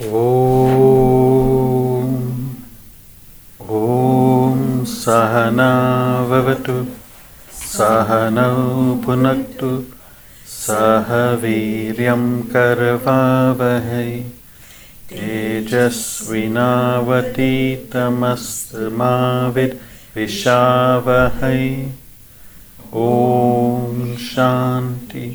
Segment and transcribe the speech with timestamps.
[0.00, 0.04] ॐ
[3.78, 6.76] ॐ सहनाववतु
[7.56, 8.54] सहनौ
[9.04, 9.70] पुनक्तु
[10.54, 12.24] सह वीर्यं
[12.54, 14.08] करवावहै।
[19.56, 21.64] विद्विषावहै
[22.94, 25.26] ॐ शान्ति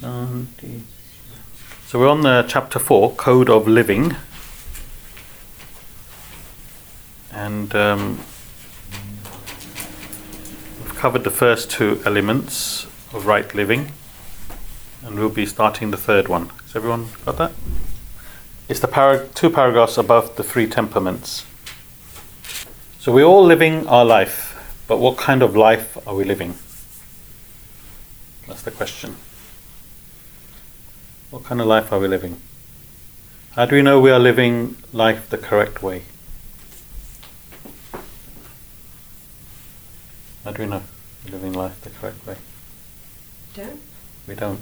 [0.00, 0.72] शान्ति
[1.88, 4.14] So we're on uh, chapter 4, Code of Living.
[7.32, 8.18] And um,
[10.82, 13.92] we've covered the first two elements of right living.
[15.02, 16.50] And we'll be starting the third one.
[16.66, 17.52] Has everyone got that?
[18.68, 21.46] It's the para- two paragraphs above the three temperaments.
[22.98, 26.54] So we're all living our life, but what kind of life are we living?
[28.46, 29.16] That's the question.
[31.30, 32.40] What kind of life are we living?
[33.50, 36.04] How do we know we are living life the correct way?
[40.42, 40.82] How do we know
[41.26, 42.36] we're living life the correct way?
[43.54, 43.78] Don't.
[44.26, 44.60] We don't.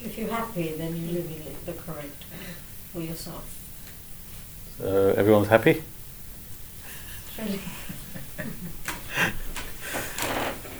[0.00, 2.38] If you're happy, then you're living it the correct way
[2.92, 3.44] for yourself.
[4.78, 5.82] So everyone's happy?
[7.36, 7.58] Really?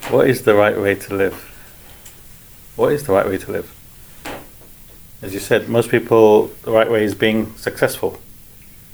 [0.09, 1.33] what is the right way to live?
[2.77, 3.75] What is the right way to live?
[5.21, 8.21] As you said, most people, the right way is being successful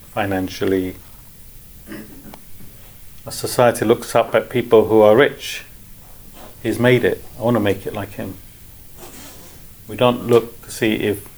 [0.07, 0.95] financially.
[3.27, 5.65] A society looks up at people who are rich.
[6.63, 7.23] He's made it.
[7.37, 8.37] I want to make it like him.
[9.87, 11.29] We don't look to see if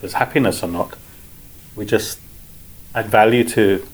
[0.00, 0.96] there's happiness or not.
[1.74, 2.20] We just
[2.94, 3.84] add value to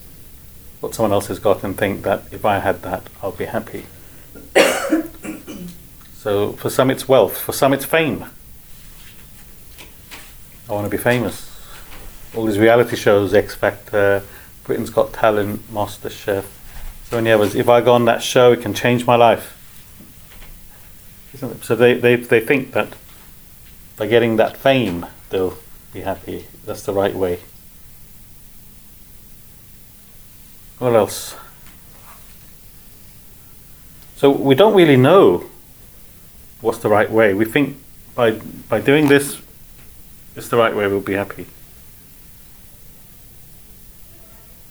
[0.80, 3.86] what someone else has got and think that if I had that, I'll be happy.
[6.14, 7.38] so for some, it's wealth.
[7.38, 8.26] For some, it's fame.
[10.68, 11.52] I want to be famous.
[12.34, 14.22] All these reality shows, X Factor,
[14.64, 16.44] Britain's Got Talent, Master Chef,
[17.08, 17.54] so many others.
[17.54, 19.52] If I go on that show, it can change my life.
[21.62, 22.88] So they, they, they think that
[23.96, 25.56] by getting that fame, they'll
[25.92, 26.46] be happy.
[26.64, 27.40] That's the right way.
[30.78, 31.36] What else?
[34.16, 35.44] So we don't really know
[36.60, 37.34] what's the right way.
[37.34, 37.76] We think
[38.14, 38.32] by
[38.68, 39.40] by doing this,
[40.36, 40.86] it's the right way.
[40.86, 41.46] We'll be happy.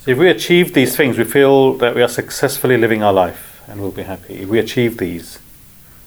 [0.01, 3.59] So if we achieve these things, we feel that we are successfully living our life,
[3.67, 4.35] and we'll be happy.
[4.35, 5.39] If we achieve these,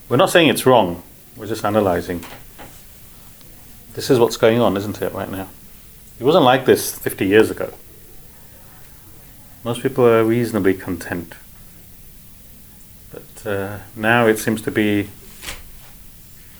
[0.07, 1.03] we're not saying it's wrong.
[1.35, 2.23] We're just analyzing.
[3.93, 5.49] This is what's going on, isn't it, right now?
[6.17, 7.73] It wasn't like this 50 years ago.
[9.65, 11.33] Most people are reasonably content.
[13.11, 15.09] But uh, now it seems to be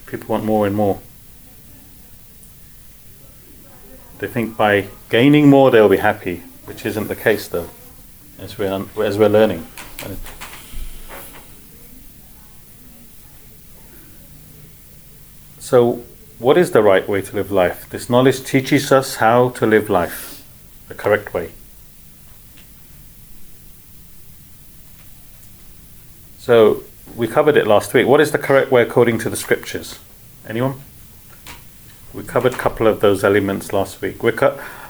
[0.06, 1.00] people want more and more.
[4.20, 7.70] They think by gaining more they'll be happy, which isn't the case though,
[8.38, 9.66] as we're, as we're learning.
[15.58, 16.02] So,
[16.38, 17.88] what is the right way to live life?
[17.88, 20.44] This knowledge teaches us how to live life
[20.88, 21.52] the correct way.
[26.38, 26.82] So
[27.14, 28.06] we covered it last week.
[28.06, 29.98] What is the correct way according to the scriptures?
[30.46, 30.80] Anyone?
[32.12, 34.22] We covered a couple of those elements last week.
[34.22, 34.34] We're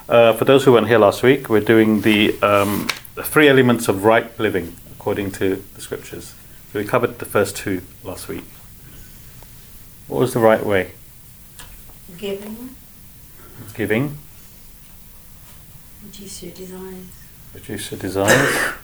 [0.09, 2.89] uh, for those who weren't here last week, we're doing the, um,
[3.23, 6.35] three elements of right living according to the scriptures.
[6.73, 8.45] So we covered the first two last week.
[10.09, 10.93] What was the right way?
[12.17, 12.75] Giving.
[13.75, 14.17] Giving,
[16.05, 17.07] Reduce your desires.
[17.55, 18.75] reduce your desires.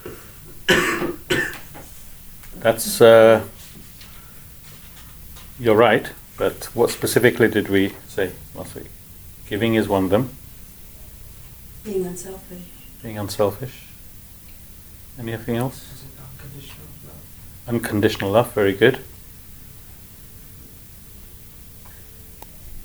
[2.59, 3.43] That's uh,
[5.59, 8.87] you're right, but what specifically did we say last week?
[9.49, 10.31] Giving is one of them.
[11.85, 12.63] Being unselfish.
[13.03, 13.83] Being unselfish.
[15.19, 15.77] Anything else?
[15.93, 17.69] Is it unconditional love?
[17.69, 18.53] Unconditional love.
[18.53, 18.99] Very good.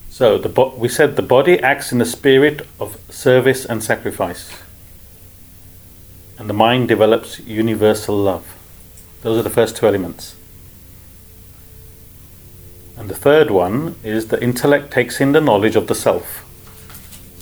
[0.09, 4.51] So the bo- we said the body acts in the spirit of service and sacrifice,
[6.37, 8.45] and the mind develops universal love.
[9.23, 10.35] Those are the first two elements.
[12.97, 16.45] And the third one is the intellect takes in the knowledge of the self.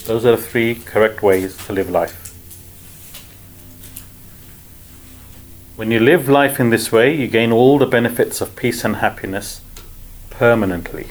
[0.06, 2.30] Those are the three correct ways to live life.
[5.75, 8.98] When you live life in this way, you gain all the benefits of peace and
[8.98, 9.62] happiness
[10.30, 11.07] permanently,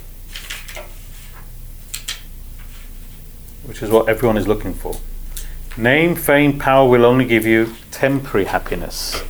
[3.64, 4.96] which is what everyone is looking for.
[5.76, 9.22] Name, fame, power will only give you temporary happiness,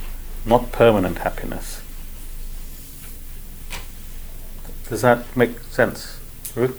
[0.45, 1.78] not permanent happiness.
[4.89, 6.19] Does that make sense,
[6.55, 6.75] Ruth?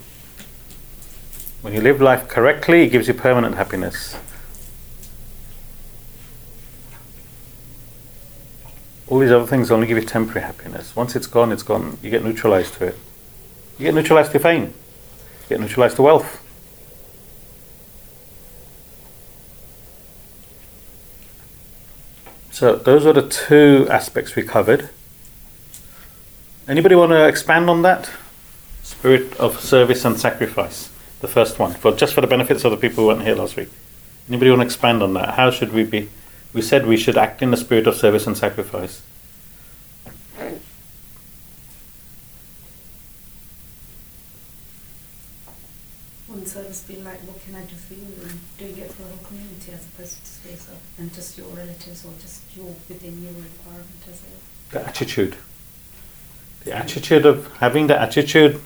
[1.62, 4.16] When you live life correctly, it gives you permanent happiness.
[9.06, 10.96] All these other things only give you temporary happiness.
[10.96, 11.98] Once it's gone, it's gone.
[12.02, 12.98] You get neutralized to it.
[13.78, 14.62] You get neutralized to fame.
[14.64, 16.44] You get neutralized to wealth.
[22.50, 24.90] So those are the two aspects we covered.
[26.68, 28.10] Anybody want to expand on that?
[28.82, 30.90] Spirit of service and sacrifice.
[31.20, 33.56] The first one, for just for the benefits of the people who weren't here last
[33.56, 33.68] week.
[34.28, 35.34] Anybody want to expand on that?
[35.34, 36.08] How should we be?
[36.52, 39.02] We said we should act in the spirit of service and sacrifice.
[46.28, 48.06] Wouldn't service be like, what can I do for you?
[48.22, 51.48] And doing it for the whole community as opposed to just yourself and just your
[51.48, 54.72] relatives or just your within your environment as a.
[54.72, 55.36] The attitude.
[56.64, 58.60] The attitude of having the attitude.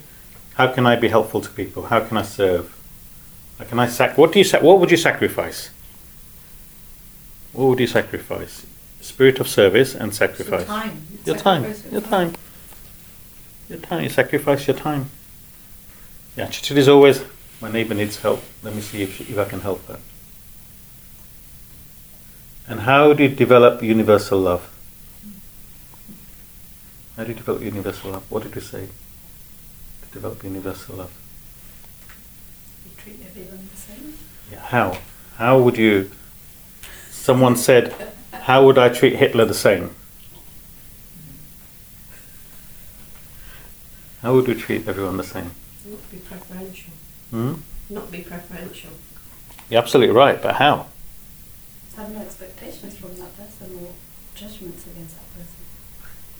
[0.54, 1.86] How can I be helpful to people?
[1.86, 2.72] How can I serve?
[3.58, 4.16] How can I sac?
[4.18, 4.62] What do you sac?
[4.62, 5.70] What would you sacrifice?
[7.52, 8.66] What would you sacrifice?
[9.00, 10.66] Spirit of service and sacrifice.
[10.66, 11.06] Your time.
[11.24, 11.74] Your time.
[11.92, 12.34] Your time.
[13.68, 14.02] Your time.
[14.02, 15.10] You sacrifice your time.
[16.34, 17.24] The attitude is always
[17.60, 18.42] my neighbour needs help.
[18.62, 19.98] Let me see if, if I can help her.
[22.66, 24.70] And how do you develop universal love?
[27.16, 28.30] How do you develop universal love?
[28.30, 28.88] What did you say?
[30.02, 31.12] To develop universal love.
[32.84, 34.18] You treat everyone the same.
[34.50, 34.98] Yeah, how?
[35.36, 36.10] How would you?
[37.10, 37.94] Someone said,
[38.32, 39.94] "How would I treat Hitler the same?"
[44.22, 45.50] How would we treat everyone the same?
[45.86, 46.92] Not be preferential.
[47.30, 47.54] Hmm?
[47.90, 48.90] Not be preferential.
[49.68, 50.86] You're absolutely right, but how?
[51.96, 53.92] Have no expectations from that person or
[54.34, 55.63] judgments against that person.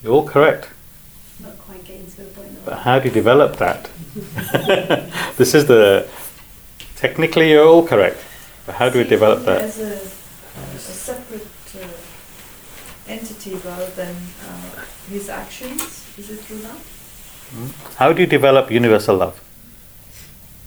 [0.04, 0.68] You're all correct,
[1.42, 3.88] Not quite getting to the point but how do you develop that?
[5.38, 6.06] this is the.
[6.96, 8.18] Technically, you're all correct,
[8.66, 9.62] but how do we develop that?
[9.62, 11.46] As a, a separate
[11.80, 14.14] uh, entity rather than
[14.46, 16.76] uh, his actions, is it through that?
[17.52, 17.96] Hmm?
[17.96, 19.40] How do you develop universal love?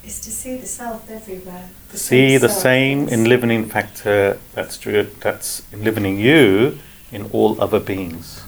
[0.04, 1.70] Is to see the self everywhere.
[1.92, 6.80] The See the self same enlivening factor that's true, that's enlivening you
[7.12, 8.44] in all other beings.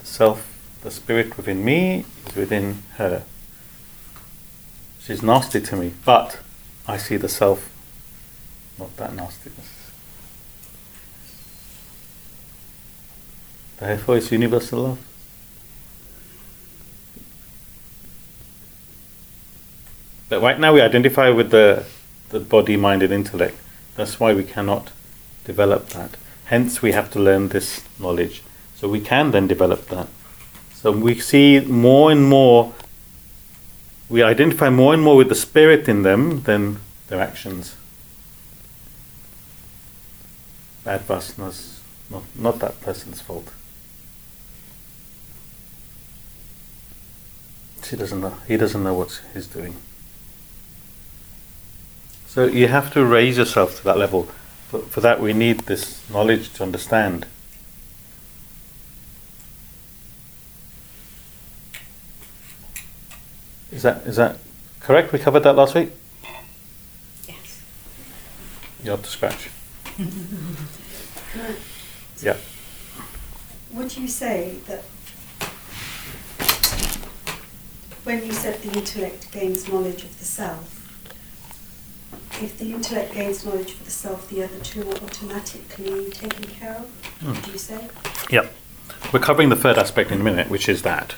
[0.11, 0.45] self,
[0.83, 3.23] the spirit within me is within her.
[4.99, 6.39] She's nasty to me, but
[6.87, 7.69] I see the self,
[8.77, 9.89] not that nastiness.
[13.77, 14.99] Therefore, it's universal love.
[20.29, 21.85] But right now we identify with the,
[22.29, 23.57] the body, mind, and intellect.
[23.95, 24.91] That's why we cannot
[25.45, 26.11] develop that.
[26.45, 28.43] Hence, we have to learn this knowledge.
[28.81, 30.07] So we can then develop that.
[30.73, 32.73] So we see more and more,
[34.09, 37.75] we identify more and more with the spirit in them than their actions.
[40.83, 41.77] Bad vasanas,
[42.09, 43.53] not, not that person's fault.
[47.83, 48.35] She doesn't know.
[48.47, 49.75] He doesn't know what he's doing.
[52.25, 54.23] So you have to raise yourself to that level.
[54.69, 57.27] For, for that, we need this knowledge to understand.
[63.71, 64.37] Is that is that
[64.79, 65.11] correct?
[65.13, 65.91] We covered that last week.
[67.27, 67.61] Yes.
[68.83, 69.49] You're up to scratch.
[69.95, 70.07] Can
[71.35, 71.55] I-
[72.21, 72.37] Yeah.
[73.73, 74.83] Would you say that
[78.03, 80.77] when you said the intellect gains knowledge of the self,
[82.41, 86.75] if the intellect gains knowledge of the self, the other two are automatically taken care
[86.75, 86.85] of?
[87.21, 87.31] Hmm.
[87.33, 87.87] Would you say?
[88.29, 88.53] Yep.
[89.13, 91.15] We're covering the third aspect in a minute, which is that.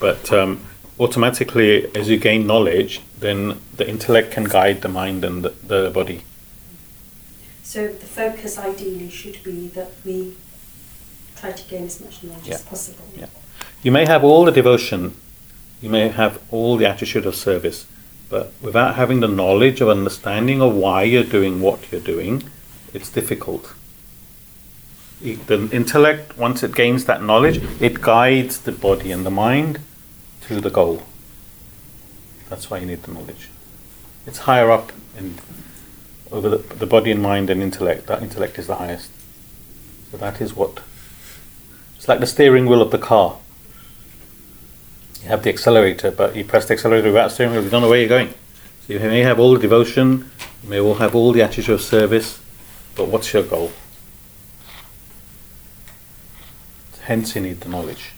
[0.00, 0.64] But um,
[1.02, 5.90] automatically, as you gain knowledge, then the intellect can guide the mind and the, the
[5.90, 6.22] body.
[7.64, 10.36] So the focus ideally should be that we
[11.36, 13.04] try to gain as much knowledge as possible.
[13.16, 13.26] Yeah.
[13.82, 15.16] You may have all the devotion,
[15.80, 17.86] you may have all the attitude of service,
[18.28, 22.44] but without having the knowledge of understanding of why you're doing what you're doing,
[22.94, 23.74] it's difficult.
[25.20, 29.80] The intellect, once it gains that knowledge, it guides the body and the mind
[30.48, 31.02] to the goal.
[32.48, 33.48] That's why you need the knowledge.
[34.26, 35.38] It's higher up in
[36.30, 38.06] over the, the body and mind and intellect.
[38.06, 39.10] That intellect is the highest.
[40.10, 40.82] So that is what
[42.02, 43.38] it's like the steering wheel of the car.
[45.22, 47.88] You have the accelerator, but you press the accelerator without steering wheel, you don't know
[47.88, 48.34] where you're going.
[48.80, 50.28] So you may have all the devotion,
[50.64, 52.40] you may all have all the attitude of service,
[52.96, 53.70] but what's your goal?
[57.02, 58.14] Hence, you need the knowledge.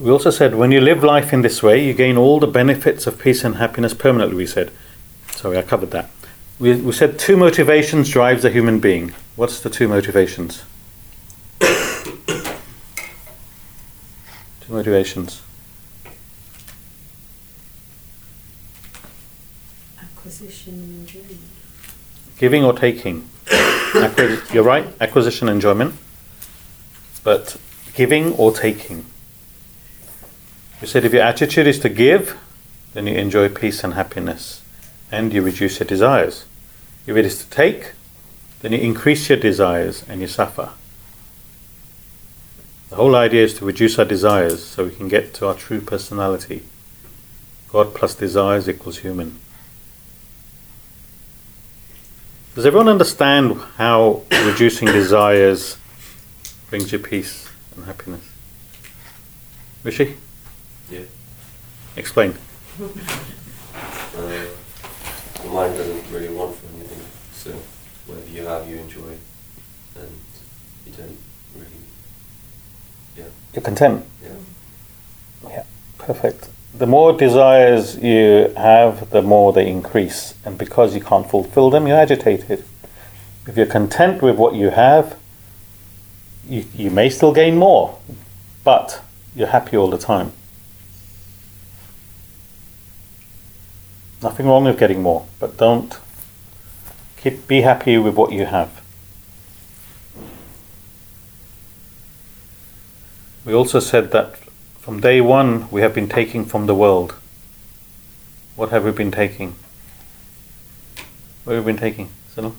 [0.00, 3.06] We also said when you live life in this way, you gain all the benefits
[3.08, 4.36] of peace and happiness permanently.
[4.36, 4.70] We said.
[5.32, 6.10] Sorry, I covered that.
[6.60, 9.12] We, we said two motivations drives a human being.
[9.36, 10.62] What's the two motivations?
[11.60, 11.68] two
[14.68, 15.42] motivations.
[20.00, 21.40] Acquisition and enjoyment.
[22.38, 23.28] Giving or taking?
[23.94, 25.94] Acquis- you're right, acquisition, and enjoyment.
[27.24, 27.56] But
[27.94, 29.06] giving or taking?
[30.80, 32.36] You said if your attitude is to give,
[32.94, 34.62] then you enjoy peace and happiness
[35.10, 36.44] and you reduce your desires.
[37.06, 37.92] If it is to take,
[38.60, 40.70] then you increase your desires and you suffer.
[42.90, 45.80] The whole idea is to reduce our desires so we can get to our true
[45.80, 46.62] personality.
[47.68, 49.38] God plus desires equals human.
[52.54, 55.76] Does everyone understand how reducing desires
[56.70, 58.22] brings you peace and happiness?
[59.84, 60.16] Rishi?
[60.90, 61.00] Yeah.
[61.96, 62.34] Explain.
[62.80, 62.86] Uh,
[65.42, 67.00] the mind doesn't really want for anything,
[67.32, 67.52] so
[68.06, 69.16] whatever you have, you enjoy,
[69.96, 70.10] and
[70.86, 71.18] you don't
[71.54, 71.70] really.
[73.16, 73.24] Yeah.
[73.54, 74.04] You're content.
[74.22, 75.48] Yeah.
[75.48, 75.64] Yeah,
[75.98, 76.48] perfect.
[76.76, 80.34] The more desires you have, the more they increase.
[80.44, 82.64] And because you can't fulfill them, you're agitated.
[83.46, 85.18] If you're content with what you have,
[86.48, 87.98] you, you may still gain more,
[88.64, 89.02] but
[89.34, 90.32] you're happy all the time.
[94.20, 95.96] Nothing wrong with getting more, but don't
[97.18, 98.80] keep be happy with what you have.
[103.44, 104.36] We also said that
[104.78, 107.14] from day one we have been taking from the world.
[108.56, 109.54] What have we been taking?
[111.44, 112.10] What have we been taking?
[112.34, 112.54] Sunil?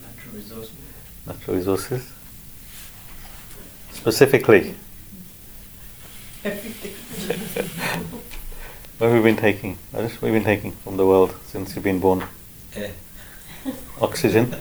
[0.00, 0.76] Natural resources.
[1.26, 2.12] Natural resources.
[3.92, 4.76] Specifically,
[8.98, 9.76] what have we been taking?
[9.90, 12.24] What have we been taking from the world since you've been born?
[12.74, 12.80] Eh.
[12.80, 12.92] Air.
[14.00, 14.54] Oxygen.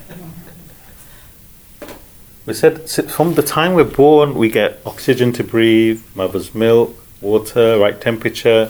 [2.46, 7.80] We said from the time we're born, we get oxygen to breathe, mother's milk, water,
[7.80, 8.68] right temperature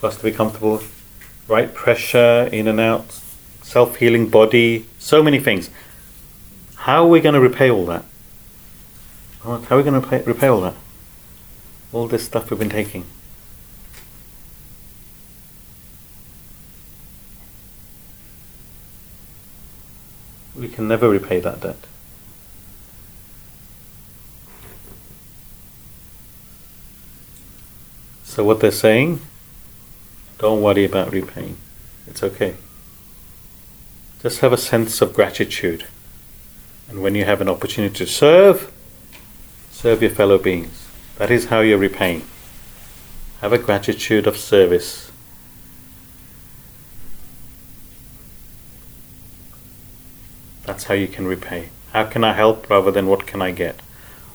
[0.00, 0.82] for us to be comfortable,
[1.46, 3.12] right pressure in and out,
[3.62, 5.70] self healing body, so many things.
[6.74, 8.04] How are we going to repay all that?
[9.44, 10.74] How are we going to repay, repay all that?
[11.92, 13.04] All this stuff we've been taking.
[20.58, 21.76] We can never repay that debt.
[28.24, 29.20] So what they're saying,
[30.38, 31.58] don't worry about repaying.
[32.06, 32.56] It's okay.
[34.20, 35.86] Just have a sense of gratitude.
[36.88, 38.72] And when you have an opportunity to serve,
[39.70, 40.86] serve your fellow beings.
[41.16, 42.24] That is how you're repaying.
[43.40, 45.07] Have a gratitude of service.
[50.68, 51.70] That's how you can repay.
[51.94, 53.80] How can I help rather than what can I get?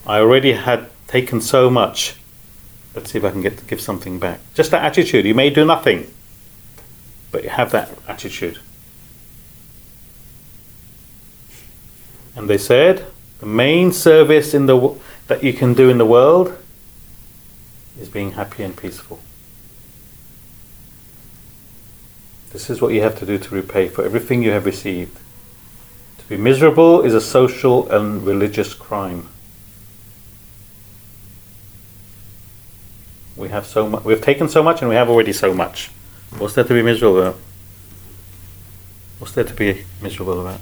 [0.08, 2.16] I already had taken so much.
[2.96, 4.40] Let's see if I can get give something back.
[4.56, 5.26] Just that attitude.
[5.26, 6.12] You may do nothing,
[7.32, 8.58] but you have that attitude.
[12.36, 13.06] And they said
[13.40, 14.96] the main service in the
[15.28, 16.58] that you can do in the world
[18.02, 19.20] is being happy and peaceful.
[22.50, 25.20] This is what you have to do to repay for everything you have received.
[26.24, 29.28] To be miserable is a social and religious crime.
[33.36, 34.06] We have so much.
[34.06, 35.90] We've taken so much, and we have already so much.
[36.38, 37.40] What's there to be miserable about?
[39.20, 40.62] What's there to be miserable about?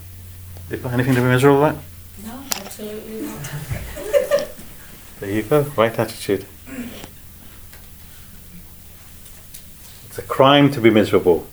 [0.70, 1.84] Is there anything to be miserable about?
[2.26, 3.50] No, absolutely not.
[5.20, 5.62] There you go.
[5.78, 6.48] Right attitude.
[10.08, 11.46] It's a crime to be miserable.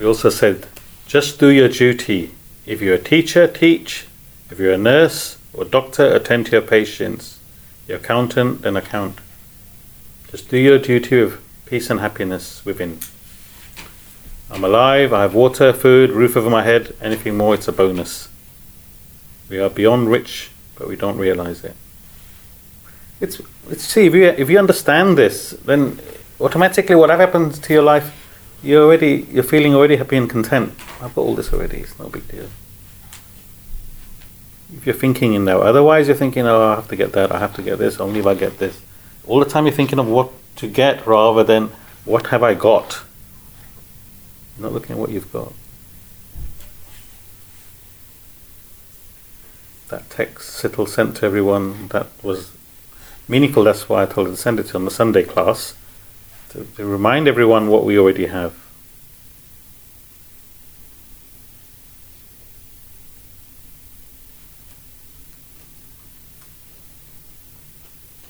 [0.00, 0.66] We also said,
[1.14, 2.32] just do your duty.
[2.66, 4.08] If you're a teacher, teach.
[4.50, 7.38] If you're a nurse or doctor, attend to your patients.
[7.86, 9.20] Your accountant, then account.
[10.32, 12.98] Just do your duty with peace and happiness within.
[14.50, 18.28] I'm alive, I have water, food, roof over my head, anything more, it's a bonus.
[19.48, 21.76] We are beyond rich, but we don't realize it.
[23.20, 23.40] It's,
[23.70, 26.00] it's see, if you, if you understand this, then
[26.40, 28.23] automatically what happens to your life,
[28.64, 30.72] you're already, you're feeling already happy and content.
[31.00, 32.48] I've got all this already, it's no big deal.
[34.76, 37.54] If you're thinking in otherwise you're thinking, oh, I have to get that, I have
[37.56, 38.80] to get this, only if I get this.
[39.26, 41.70] All the time you're thinking of what to get rather than
[42.04, 43.02] what have I got.
[44.56, 45.52] You're not looking at what you've got.
[49.94, 52.50] that text Siddle sent to everyone that was
[53.28, 53.64] meaningful.
[53.64, 55.74] That's why I told her to send it to on the Sunday class
[56.54, 58.54] to, to remind everyone what we already have.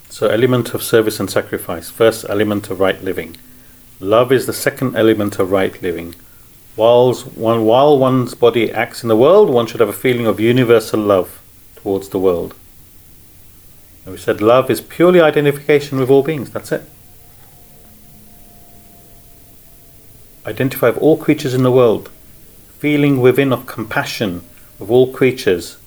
[0.09, 1.91] So, element of service and sacrifice.
[1.91, 3.37] First element of right living.
[4.01, 6.15] Love is the second element of right living.
[6.77, 10.41] Whilst one, while one's body acts in the world, one should have a feeling of
[10.41, 11.43] universal love
[11.77, 12.55] towards the world.
[14.05, 16.51] And we said love is purely identification with all beings.
[16.51, 16.89] That's it.
[20.47, 22.11] Identify with all creatures in the world.
[22.79, 24.45] Feeling within of compassion
[24.79, 25.79] of all creatures.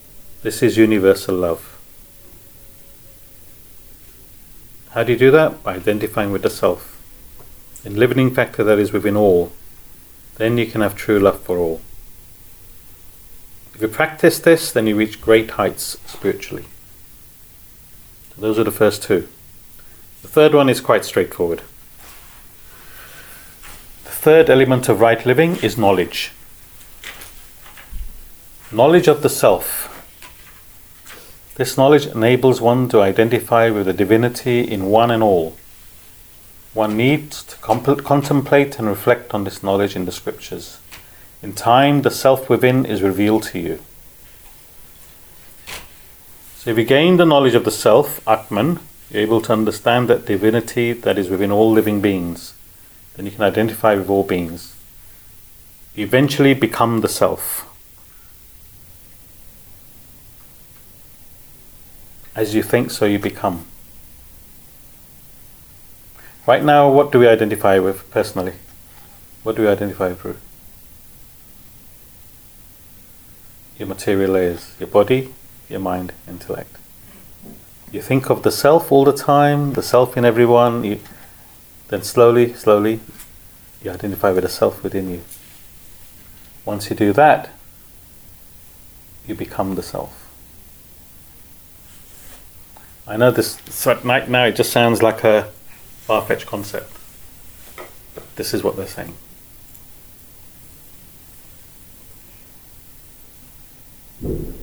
[0.42, 1.80] This is universal love.
[4.92, 5.62] How do you do that?
[5.64, 7.00] By identifying with the self.
[7.86, 9.52] In limiting factor that is within all.
[10.38, 11.82] Then you can have true love for all.
[13.76, 16.66] If you practice this, then you reach great heights spiritually.
[18.34, 19.28] So those are the first two.
[20.24, 21.62] The third one is quite straightforward.
[24.28, 26.34] Third element of right living is knowledge.
[28.74, 29.88] Knowledge of the self.
[31.56, 35.56] This knowledge enables one to identify with the divinity in one and all.
[36.74, 40.80] One needs to comp- contemplate and reflect on this knowledge in the scriptures.
[41.42, 43.80] In time, the self within is revealed to you.
[46.58, 50.26] So, if you gain the knowledge of the self, Atman, you're able to understand that
[50.26, 52.56] divinity that is within all living beings.
[53.18, 54.76] Then you can identify with all beings.
[55.98, 57.68] Eventually become the self.
[62.36, 63.66] As you think, so you become.
[66.46, 68.54] Right now, what do we identify with personally?
[69.42, 70.40] What do we identify with?
[73.80, 75.34] Your material layers, your body,
[75.68, 76.76] your mind, intellect.
[77.92, 81.00] You think of the self all the time, the self in everyone, you,
[81.90, 83.00] then slowly, slowly,
[83.82, 85.22] you identify with the self within you.
[86.66, 87.50] Once you do that,
[89.26, 90.24] you become the self.
[93.08, 95.50] I know this so right now it just sounds like a
[96.02, 96.92] far-fetched concept.
[98.16, 99.16] But this is what they're saying.
[104.22, 104.56] And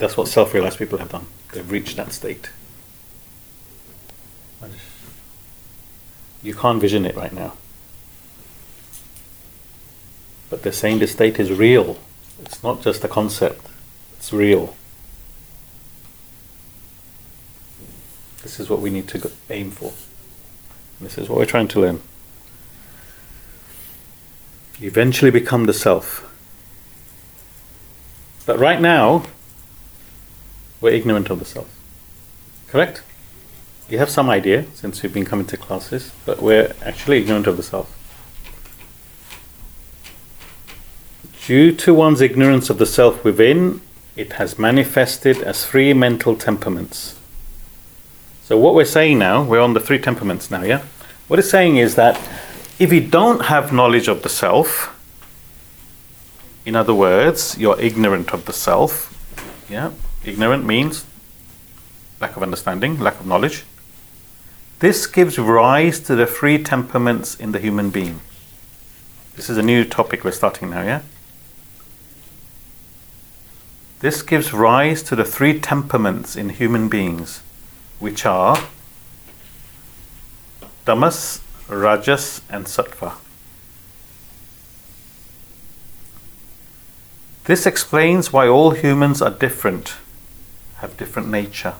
[0.00, 1.26] that's what self-realized people have done.
[1.52, 2.50] They've reached that state.
[6.42, 7.54] You can't vision it right now.
[10.50, 11.98] But they're saying this state is real.
[12.42, 13.66] It's not just a concept.
[14.16, 14.76] It's real.
[18.42, 19.92] This is what we need to aim for.
[21.00, 22.00] This is what we're trying to learn.
[24.80, 26.24] You eventually become the self.
[28.46, 29.24] But right now,
[30.80, 31.68] we're ignorant of the self.
[32.68, 33.02] Correct?
[33.88, 37.56] You have some idea since we've been coming to classes, but we're actually ignorant of
[37.56, 37.94] the self.
[41.46, 43.80] Due to one's ignorance of the self within,
[44.14, 47.18] it has manifested as three mental temperaments.
[48.44, 50.82] So, what we're saying now, we're on the three temperaments now, yeah?
[51.26, 52.20] What it's saying is that
[52.78, 54.94] if you don't have knowledge of the self,
[56.66, 59.14] in other words, you're ignorant of the self,
[59.70, 59.92] yeah?
[60.26, 61.06] Ignorant means
[62.20, 63.64] lack of understanding, lack of knowledge.
[64.80, 68.20] This gives rise to the three temperaments in the human being.
[69.34, 71.02] This is a new topic we're starting now, yeah?
[73.98, 77.42] This gives rise to the three temperaments in human beings,
[77.98, 78.56] which are
[80.86, 83.14] tamas, rajas, and sattva.
[87.46, 89.94] This explains why all humans are different,
[90.76, 91.74] have different nature.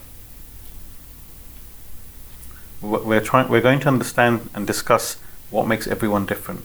[2.81, 3.49] We're trying.
[3.49, 5.17] We're going to understand and discuss
[5.51, 6.62] what makes everyone different.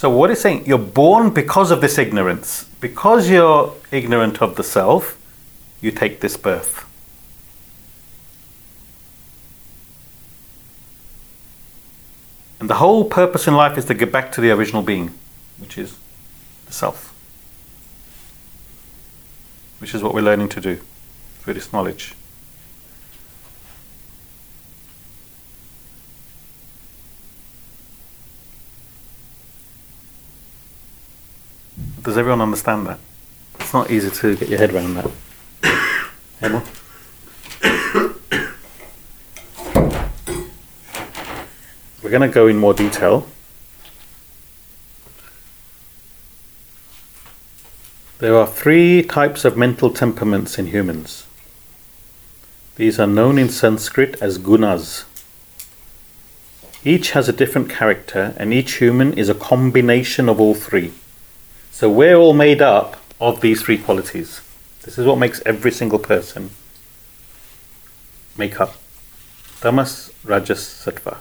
[0.00, 0.64] So what is saying?
[0.66, 2.64] You're born because of this ignorance.
[2.80, 5.20] Because you're ignorant of the self,
[5.82, 6.86] you take this birth.
[12.58, 15.12] And the whole purpose in life is to get back to the original being,
[15.58, 15.96] which is
[16.66, 17.14] the self.
[19.80, 20.80] Which is what we're learning to do
[21.40, 22.14] through this knowledge.
[32.02, 32.98] Does everyone understand that?
[33.58, 35.10] It's not easy to get your head around that.
[36.40, 36.62] Emma?
[42.02, 43.28] We're going to go in more detail.
[48.18, 51.26] There are three types of mental temperaments in humans.
[52.76, 55.04] These are known in Sanskrit as gunas.
[56.82, 60.94] Each has a different character, and each human is a combination of all three.
[61.80, 64.42] So we're all made up of these three qualities.
[64.82, 66.50] This is what makes every single person
[68.36, 68.74] make up.
[69.62, 71.16] Tamas, Rajas, Sattva.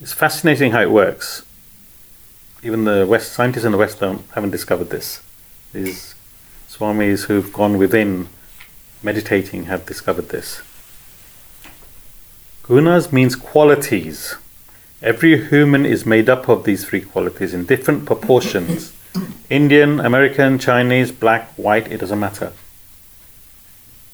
[0.00, 1.44] It's fascinating how it works.
[2.62, 5.20] Even the West scientists in the West don't haven't discovered this.
[5.74, 6.14] These
[6.70, 8.30] swamis who've gone within
[9.02, 10.62] meditating have discovered this.
[12.62, 14.36] Gunas means qualities.
[15.02, 18.92] Every human is made up of these three qualities in different proportions.
[19.50, 22.52] Indian, American, Chinese, black, white, it doesn't matter.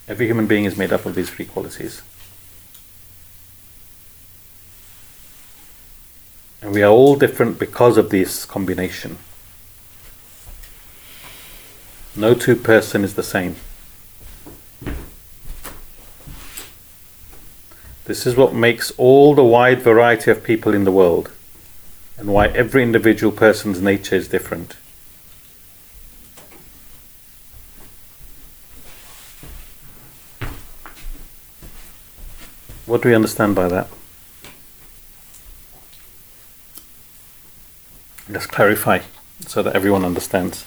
[0.08, 2.00] Every human being is made up of these three qualities.
[6.62, 9.18] And we are all different because of this combination.
[12.16, 13.56] No two person is the same.
[18.08, 21.30] This is what makes all the wide variety of people in the world
[22.16, 24.76] and why every individual person's nature is different.
[32.86, 33.88] What do we understand by that?
[38.26, 39.00] Let's clarify
[39.46, 40.64] so that everyone understands.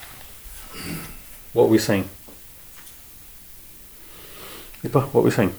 [1.53, 2.07] What are we saying?
[4.83, 5.55] What are we saying?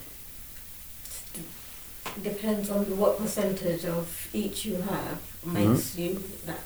[2.23, 6.01] Depends on what percentage of each you have makes mm-hmm.
[6.01, 6.61] you that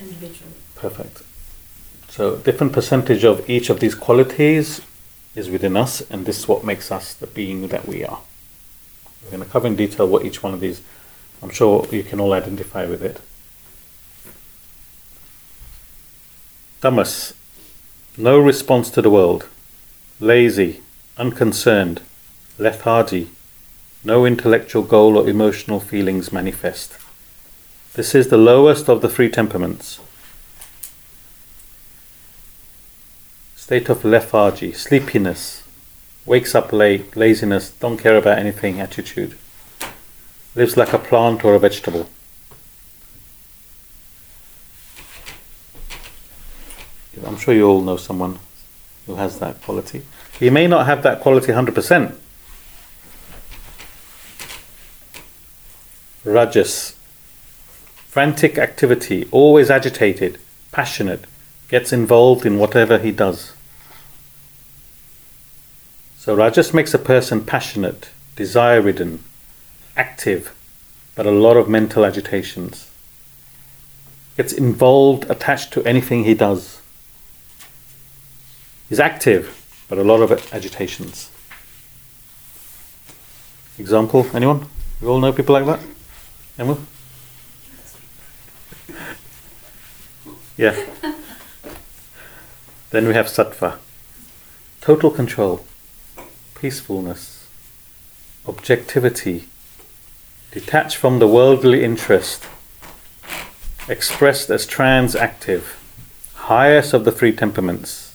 [0.00, 0.50] individual.
[0.76, 1.22] Perfect.
[2.08, 4.80] So, different percentage of each of these qualities
[5.34, 8.20] is within us, and this is what makes us the being that we are.
[9.24, 10.82] We're going to cover in detail what each one of these.
[11.42, 13.20] I'm sure you can all identify with it.
[16.80, 17.34] Tamas,
[18.16, 19.46] no response to the world,
[20.20, 20.80] lazy,
[21.16, 22.00] unconcerned,
[22.58, 23.30] lethargy,
[24.04, 26.96] no intellectual goal or emotional feelings manifest.
[27.94, 30.00] This is the lowest of the three temperaments.
[33.54, 35.62] State of lethargy, sleepiness,
[36.26, 39.36] wakes up late, laziness, don't care about anything attitude.
[40.54, 42.08] Lives like a plant or a vegetable.
[47.24, 48.38] I'm sure you all know someone
[49.06, 50.02] who has that quality.
[50.38, 52.16] He may not have that quality 100%.
[56.24, 56.94] Rajas,
[58.08, 60.38] frantic activity, always agitated,
[60.70, 61.24] passionate,
[61.68, 63.54] gets involved in whatever he does.
[66.16, 69.24] So Rajas makes a person passionate, desire ridden,
[69.96, 70.54] active,
[71.16, 72.88] but a lot of mental agitations.
[74.36, 76.80] Gets involved, attached to anything he does.
[78.88, 81.30] He's active, but a lot of agitations.
[83.78, 84.66] Example, anyone?
[85.00, 85.80] We all know people like that?
[86.58, 86.76] Emma?
[90.56, 90.76] Yeah.
[92.90, 93.78] then we have sattva.
[94.80, 95.64] Total control,
[96.54, 97.48] peacefulness,
[98.46, 99.48] objectivity,
[100.50, 102.44] detached from the worldly interest,
[103.88, 105.62] expressed as transactive,
[106.34, 108.14] highest of the three temperaments.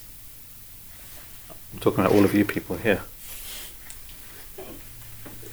[1.74, 3.02] I'm talking about all of you people here.
[4.60, 4.64] Oh,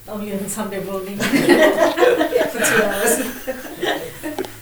[0.09, 1.19] Only on Sunday morning.
[2.55, 3.19] For two hours.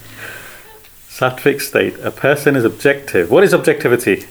[1.09, 1.99] Sattvic state.
[2.01, 3.31] A person is objective.
[3.31, 4.25] What is objectivity?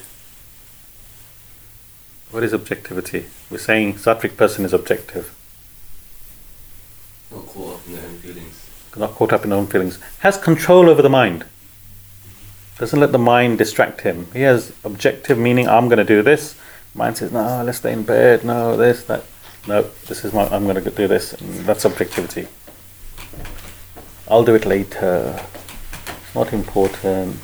[2.32, 3.28] What is objectivity?
[3.50, 5.36] We're saying sattvic person is objective.
[7.32, 8.70] Not caught up in their own feelings.
[8.98, 10.00] Not caught up in their own feelings.
[10.20, 11.46] Has control over the mind.
[12.80, 14.28] Doesn't let the mind distract him.
[14.34, 15.68] He has objective meaning.
[15.68, 16.56] I'm going to do this.
[16.96, 18.44] Mind says, no, let's stay in bed.
[18.44, 19.24] No, this, that.
[19.68, 20.48] No, this is my.
[20.48, 21.34] I'm going to do this.
[21.34, 22.48] And that's objectivity.
[24.32, 25.44] I'll do it later.
[26.34, 27.36] Not important.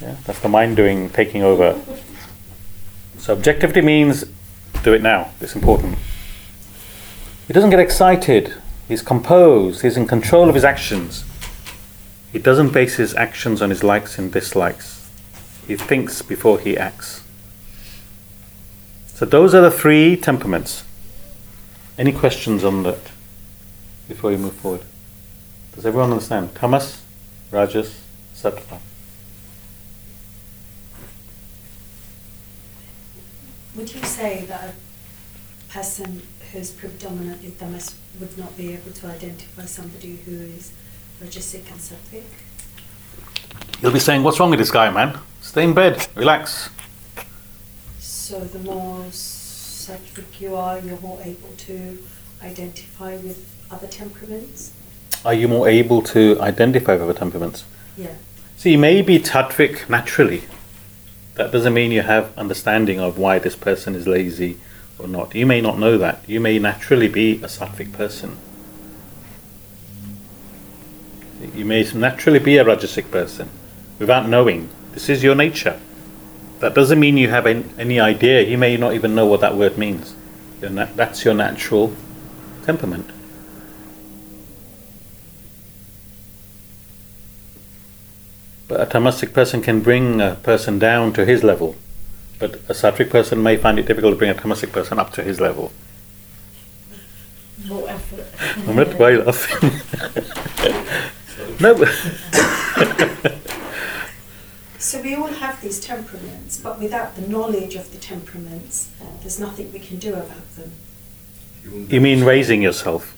[0.00, 1.80] Yeah, that's the mind doing, taking over.
[3.18, 4.24] So objectivity means
[4.84, 5.32] do it now.
[5.40, 5.98] It's important.
[7.48, 8.54] He doesn't get excited.
[8.86, 9.82] He's composed.
[9.82, 11.24] He's in control of his actions.
[12.32, 15.10] He doesn't base his actions on his likes and dislikes.
[15.66, 17.24] He thinks before he acts.
[19.08, 20.84] So those are the three temperaments.
[21.98, 23.10] Any questions on that
[24.06, 24.82] before we move forward?
[25.76, 26.54] Does everyone understand?
[26.54, 27.02] Tamas,
[27.52, 28.00] Rajas,
[28.34, 28.78] Sattva.
[33.76, 39.66] Would you say that a person who's predominantly tamas would not be able to identify
[39.66, 40.72] somebody who is
[41.22, 42.24] rajasic and sattvic?
[43.82, 45.18] You'll be saying, What's wrong with this guy, man?
[45.42, 46.70] Stay in bed, relax.
[47.98, 51.98] So the more sattvic you are, you're more able to
[52.42, 54.72] identify with other temperaments.
[55.26, 57.64] Are you more able to identify with other temperaments?
[57.98, 58.14] Yeah.
[58.56, 60.44] See, you may be sattvic naturally.
[61.34, 64.56] That doesn't mean you have understanding of why this person is lazy
[65.00, 65.34] or not.
[65.34, 66.22] You may not know that.
[66.28, 68.36] You may naturally be a sattvic person.
[71.56, 73.50] You may naturally be a rajasic person
[73.98, 74.68] without knowing.
[74.92, 75.80] This is your nature.
[76.60, 78.42] That doesn't mean you have any, any idea.
[78.42, 80.14] You may not even know what that word means.
[80.60, 81.92] That's your natural
[82.64, 83.10] temperament.
[88.68, 91.76] But a tamasic person can bring a person down to his level.
[92.38, 95.22] But a sattvic person may find it difficult to bring a tamasic person up to
[95.22, 95.72] his level.
[97.66, 98.26] More effort.
[98.68, 99.70] I'm not why laughing.
[101.60, 101.74] no,
[104.78, 109.40] So we all have these temperaments, but without the knowledge of the temperaments, uh, there's
[109.40, 110.72] nothing we can do about them.
[111.88, 113.15] you mean raising yourself?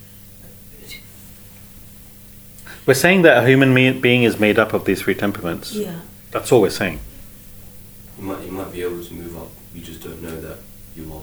[2.88, 5.74] We're saying that a human me- being is made up of these three temperaments.
[5.74, 6.01] Yeah.
[6.31, 7.01] That's all we're saying.
[8.18, 9.51] You might, you might be able to move up.
[9.74, 10.57] You just don't know that
[10.96, 11.20] you are.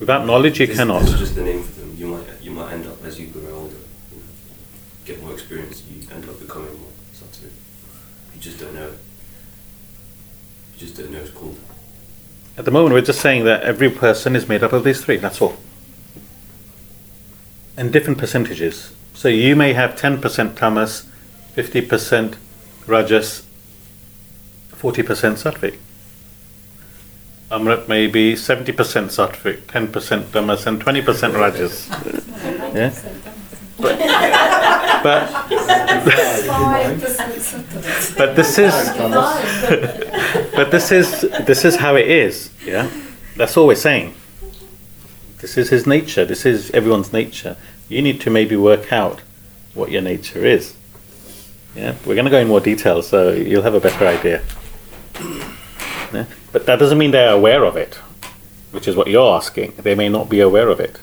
[0.00, 1.00] Without knowledge, you This- cannot.
[1.00, 1.94] This is just the name for them.
[1.96, 3.74] You might you might end up as you grow older,
[4.12, 4.22] you know,
[5.06, 5.82] get more experience.
[5.90, 7.52] You end up becoming more sattvic.
[8.34, 8.90] You just don't know.
[10.74, 11.56] You just don't know it's called.
[12.58, 15.16] At the moment, we're just saying that every person is made up of these three.
[15.16, 15.56] That's all.
[17.78, 18.90] And different percentages.
[19.18, 21.04] So you may have 10% tamas,
[21.56, 22.36] 50%
[22.86, 23.42] rajas,
[24.76, 25.76] 40% sattvic.
[27.50, 31.90] Amrit may be 70% sattvic, 10% tamas, and 20% rajas.
[32.76, 32.92] Yeah?
[33.80, 33.98] But,
[35.02, 35.48] but
[38.36, 38.74] this is
[40.54, 42.90] but this is this is how it is yeah
[43.36, 44.12] that's all we're saying
[45.38, 47.56] this is his nature this is everyone's nature
[47.88, 49.20] you need to maybe work out
[49.74, 50.76] what your nature is.
[51.74, 54.42] Yeah we're going to go in more detail so you'll have a better idea.
[56.12, 56.24] Yeah?
[56.52, 57.98] but that doesn't mean they're aware of it
[58.70, 59.72] which is what you're asking.
[59.78, 60.98] They may not be aware of it.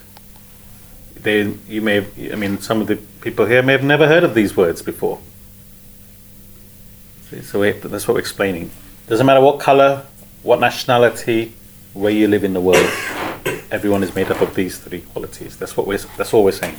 [1.16, 4.24] They you may have, i mean some of the people here may have never heard
[4.24, 5.20] of these words before.
[7.30, 8.70] See, so we, that's what we're explaining.
[9.08, 10.06] Doesn't matter what color,
[10.42, 11.54] what nationality,
[11.92, 12.88] where you live in the world.
[13.70, 15.56] Everyone is made up of these three qualities.
[15.56, 15.98] That's what we're.
[16.16, 16.76] That's all we're saying.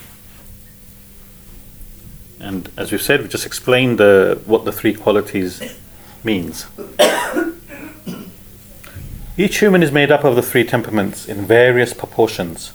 [2.39, 5.62] And as we've said, we just explained the, what the three qualities
[6.23, 6.65] means.
[9.38, 12.73] Each human is made up of the three temperaments in various proportions.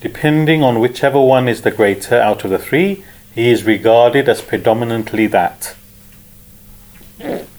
[0.00, 4.40] Depending on whichever one is the greater out of the three, he is regarded as
[4.40, 5.74] predominantly that.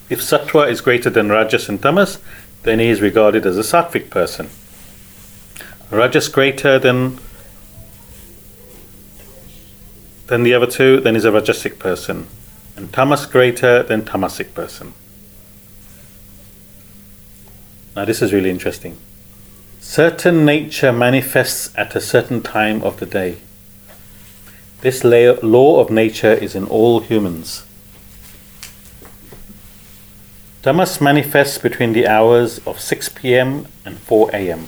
[0.10, 2.20] If sattva is greater than rajas and tamas,
[2.64, 4.50] then he is regarded as a sattvic person.
[5.90, 7.20] Rajas greater than
[10.28, 12.28] than the other two, then is a rajasic person,
[12.76, 14.94] and tamas greater than tamasic person.
[17.96, 18.98] Now this is really interesting.
[19.80, 23.38] Certain nature manifests at a certain time of the day.
[24.82, 27.66] This la- law of nature is in all humans.
[30.62, 34.68] Tamas manifests between the hours of 6 pm and 4 am.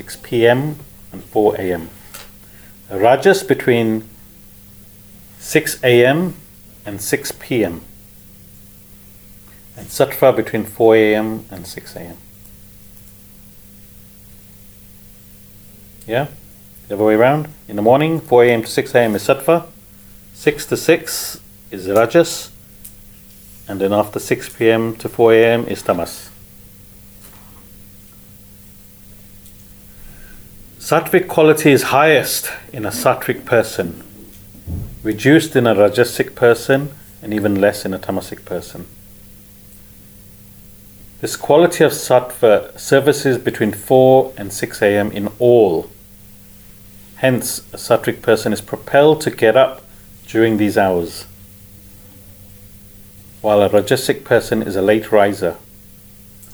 [0.00, 0.76] 6 pm
[1.12, 1.90] and 4 am.
[2.90, 4.08] Rajas between
[5.38, 6.36] 6 am
[6.86, 7.82] and 6 pm.
[9.76, 12.16] And Sattva between 4 am and 6 am.
[16.06, 16.28] Yeah?
[16.88, 17.48] The other way around.
[17.68, 19.66] In the morning, 4 am to 6 am is Sattva.
[20.32, 22.50] 6 to 6 is Rajas
[23.68, 26.29] and then after 6 pm to 4 am is tamas.
[30.90, 34.02] Sattvic quality is highest in a sattvic person,
[35.04, 36.90] reduced in a rajasic person,
[37.22, 38.88] and even less in a tamasic person.
[41.20, 45.88] This quality of sattva services between 4 and 6 am in all.
[47.18, 49.82] Hence, a sattvic person is propelled to get up
[50.26, 51.24] during these hours
[53.42, 55.54] while a rajasic person is a late riser,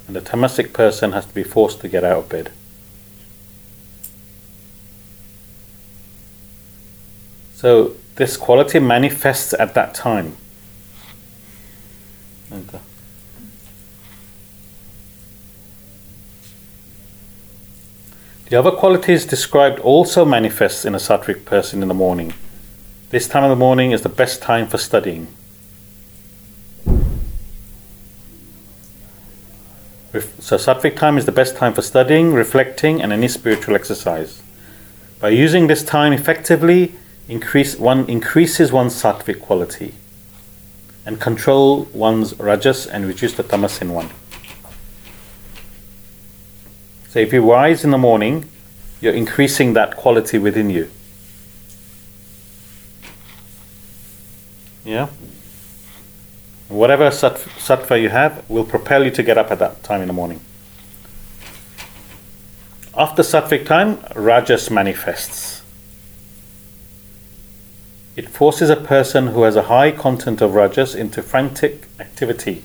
[0.06, 2.52] and a tamasic person has to be forced to get out of bed.
[7.56, 10.36] So this quality manifests at that time.
[18.50, 22.34] The other qualities described also manifests in a sattvic person in the morning.
[23.08, 25.26] This time of the morning is the best time for studying.
[30.12, 34.42] So sattvic time is the best time for studying, reflecting, and any spiritual exercise.
[35.20, 36.94] By using this time effectively,
[37.28, 39.94] increase one increases one's sattvic quality,
[41.04, 44.10] and control one's rajas and reduce the tamas in one.
[47.08, 48.48] So if you rise in the morning,
[49.00, 50.90] you're increasing that quality within you.
[54.84, 55.08] Yeah.
[56.68, 60.08] Whatever sat- sattva you have will propel you to get up at that time in
[60.08, 60.40] the morning.
[62.96, 65.55] After sattvic time, rajas manifests.
[68.16, 72.64] It forces a person who has a high content of rajas into frantic activity.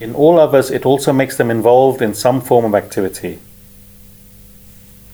[0.00, 3.38] In all others, it also makes them involved in some form of activity.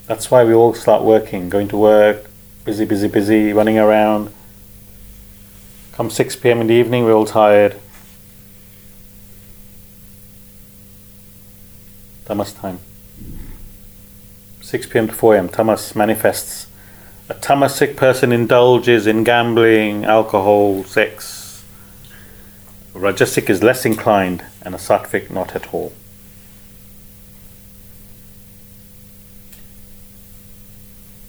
[0.06, 2.30] That's why we all start working, going to work,
[2.64, 4.32] busy, busy, busy, running around.
[5.92, 7.74] Come 6 pm in the evening, we're all tired.
[12.24, 12.78] Tamas time.
[14.60, 16.67] 6 pm to 4 am, tamas manifests.
[17.30, 21.62] A tamasic person indulges in gambling, alcohol, sex.
[22.94, 25.92] A rajasic is less inclined, and a sattvic not at all.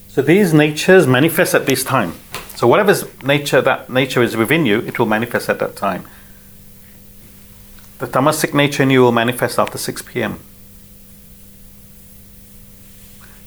[0.08, 2.14] So these natures manifest at this time.
[2.56, 6.06] So whatever's nature that nature is within you, it will manifest at that time.
[8.00, 10.40] The tamasic nature in you will manifest after 6 p.m.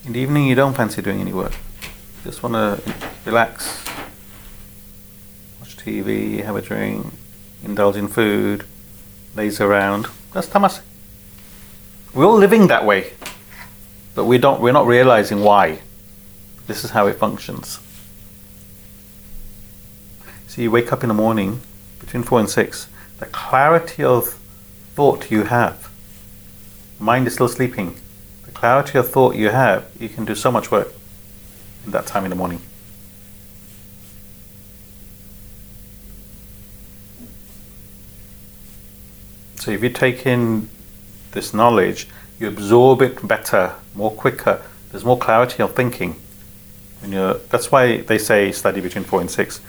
[0.05, 1.55] In the evening, you don't fancy doing any work.
[2.25, 2.81] Just want to
[3.25, 3.85] relax,
[5.59, 7.13] watch TV, have a drink,
[7.65, 8.65] indulge in food,
[9.35, 10.07] laze around.
[10.33, 10.83] That's tamasic.
[12.15, 13.15] We're all living that way,
[14.15, 14.61] but we don't.
[14.61, 15.81] We're not realizing why.
[16.69, 17.81] This is how it functions.
[20.47, 21.61] So you wake up in the morning
[21.99, 22.87] between four and six.
[23.19, 24.29] The clarity of
[24.95, 25.91] thought you have,
[27.01, 27.97] mind is still sleeping.
[28.45, 30.93] The clarity of thought you have, you can do so much work
[31.87, 32.61] that time in the morning.
[39.57, 40.69] So if you take in
[41.31, 42.09] this knowledge,
[42.41, 44.61] you absorb it better, more quicker.
[44.91, 46.21] There's more clarity of thinking.
[47.03, 47.13] And
[47.49, 49.61] that's why they say study between four and six.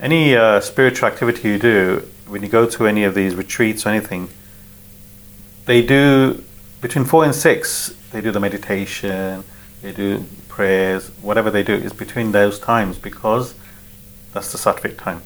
[0.00, 3.90] Any uh, spiritual activity you do, when you go to any of these retreats or
[3.90, 4.30] anything,
[5.66, 6.42] they do
[6.80, 7.94] between four and six.
[8.10, 9.44] They do the meditation,
[9.82, 13.54] they do prayers, whatever they do is between those times because
[14.32, 15.20] that's the sattvic time.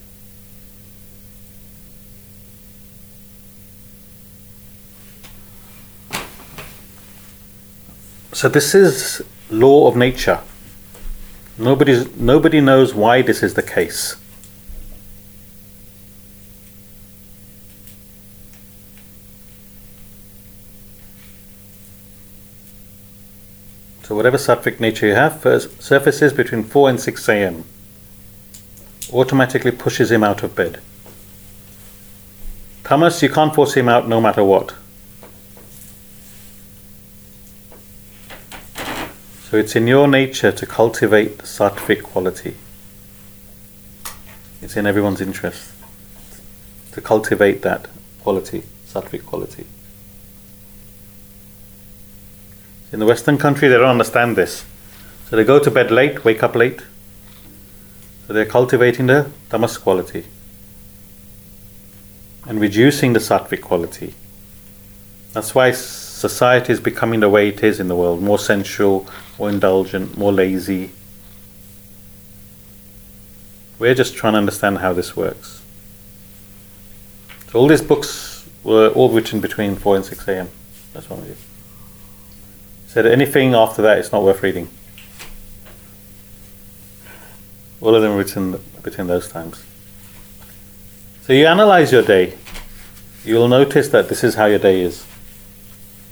[8.32, 10.40] So this is law of nature.
[11.58, 14.16] Nobody's, nobody knows why this is the case.
[24.08, 27.64] So whatever sattvic nature you have first surfaces between 4 and 6 a.m.
[29.12, 30.80] automatically pushes him out of bed.
[32.84, 34.74] Tamas, you can't force him out no matter what.
[39.50, 42.54] So it's in your nature to cultivate the sattvic quality.
[44.62, 45.70] It's in everyone's interest
[46.92, 47.88] to cultivate that
[48.22, 49.66] quality, sattvic quality.
[52.92, 54.64] In the Western country, they don't understand this.
[55.28, 56.80] So they go to bed late, wake up late.
[58.26, 60.24] So they're cultivating the tamas quality
[62.46, 64.14] and reducing the sattvic quality.
[65.34, 69.06] That's why society is becoming the way it is in the world more sensual,
[69.38, 70.92] more indulgent, more lazy.
[73.78, 75.62] We're just trying to understand how this works.
[77.50, 80.48] So all these books were all written between 4 and 6 a.m.
[80.92, 81.36] That's one of you.
[82.98, 84.68] Said anything after that, it's not worth reading.
[87.80, 89.62] All of them written between those times.
[91.22, 92.36] So you analyze your day.
[93.24, 95.06] You will notice that this is how your day is.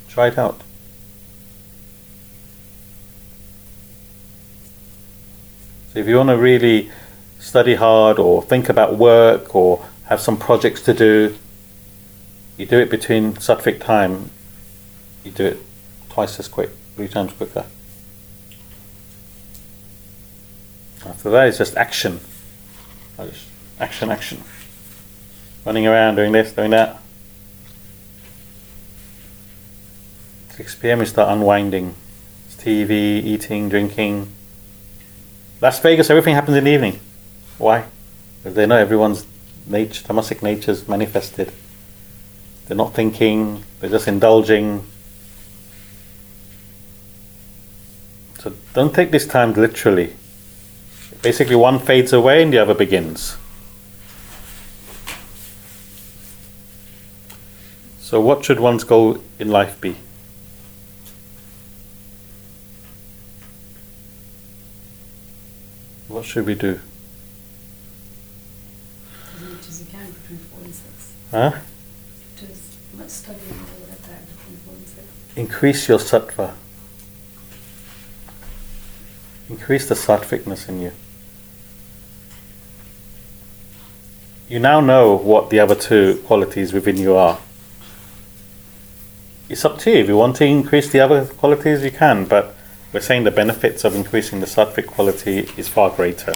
[0.09, 0.61] Try it out.
[5.93, 6.93] So if you want to really
[7.41, 11.37] study hard or think about work or have some projects to do,
[12.57, 14.31] you do it between sattvic time.
[15.25, 15.63] You do it
[16.17, 17.67] twice as quick, three times quicker.
[21.05, 22.21] After that, it's just action.
[23.19, 23.47] Just
[23.79, 24.43] Action, action.
[25.67, 26.99] Running around, doing this, doing that.
[30.57, 31.95] 6 pm, we start unwinding.
[32.47, 32.91] It's TV,
[33.23, 34.29] eating, drinking.
[35.61, 36.99] Las Vegas, everything happens in the evening.
[37.59, 37.85] Why?
[38.39, 39.27] Because they know everyone's
[39.67, 41.53] nature, tamasic nature's manifested.
[42.67, 44.87] They're not thinking, they're just indulging.
[48.39, 50.15] So don't take this time literally.
[51.23, 53.37] Basically, one fades away and the other begins.
[58.01, 59.97] So, what should one's goal in life be?
[66.07, 66.79] What should we do?
[69.35, 71.13] As much as you can between four and six.
[71.33, 71.53] Huh?
[72.43, 75.07] As much studying all time between four and six.
[75.35, 76.55] Increase your sattva.
[79.49, 80.93] Increase the sattvicness in you.
[84.49, 87.39] You now know what the other two qualities within you are.
[89.49, 89.99] It's up to you.
[89.99, 92.55] If you want to increase the other qualities, you can, but
[92.93, 96.35] we're saying the benefits of increasing the sattvic quality is far greater.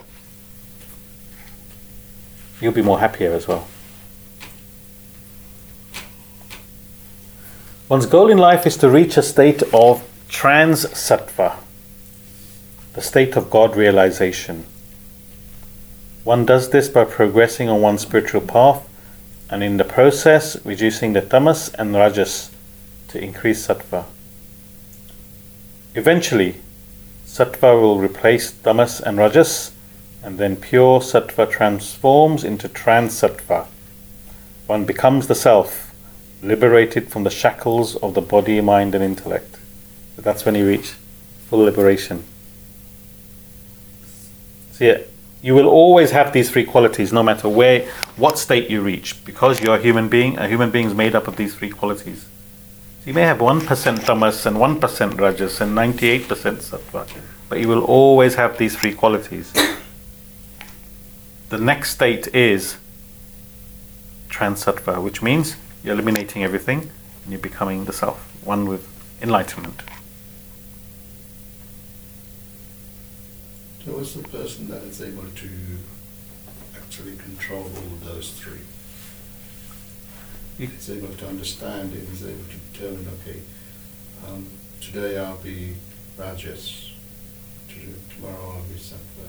[2.61, 3.67] You'll be more happier as well.
[7.89, 11.57] One's goal in life is to reach a state of trans sattva,
[13.03, 14.67] state of God realization.
[16.25, 18.89] One does this by progressing on one's spiritual path
[19.49, 22.51] and in the process reducing the tamas and rajas
[23.09, 24.05] to increase sattva.
[25.95, 26.57] Eventually,
[27.27, 29.73] sattva will replace tamas and rajas,
[30.23, 33.67] and then pure sattva transforms into trans sattva.
[34.67, 35.93] One becomes the self,
[36.43, 39.59] liberated from the shackles of the body, mind, and intellect.
[40.15, 40.95] But that's when you reach
[41.49, 42.25] full liberation.
[44.81, 44.97] See,
[45.43, 49.61] you will always have these three qualities, no matter where, what state you reach, because
[49.61, 50.39] you're a human being.
[50.39, 52.23] A human being is made up of these three qualities.
[52.23, 57.07] So you may have 1% tamas and 1% rajas and 98% sattva,
[57.51, 59.53] but you will always have these three qualities.
[61.51, 62.79] The next state is
[64.31, 66.91] transattva, which means you're eliminating everything
[67.25, 68.89] and you're becoming the self, one with
[69.21, 69.83] enlightenment.
[73.91, 75.49] What's the person that is able to
[76.77, 78.61] actually control all of those three?
[80.59, 83.41] He's able to understand it, he's able to determine, okay,
[84.29, 84.47] um,
[84.81, 85.75] today I'll be
[86.17, 86.93] Rajas,
[88.15, 89.29] tomorrow I'll be Sattva.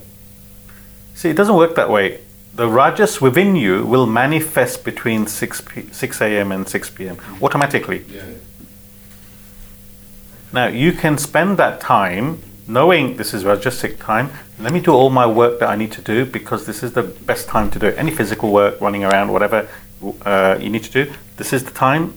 [1.14, 2.20] See, it doesn't work that way.
[2.54, 6.52] The rajas within you will manifest between 6, p- 6 a.m.
[6.52, 7.16] and 6 p.m.
[7.42, 8.04] automatically.
[8.10, 8.24] Yeah,
[10.52, 12.42] Now, you can spend that time
[12.72, 14.30] knowing this is Rajasic time.
[14.58, 17.02] Let me do all my work that I need to do because this is the
[17.02, 17.98] best time to do it.
[17.98, 19.68] Any physical work, running around, whatever
[20.24, 22.14] uh, you need to do, this is the time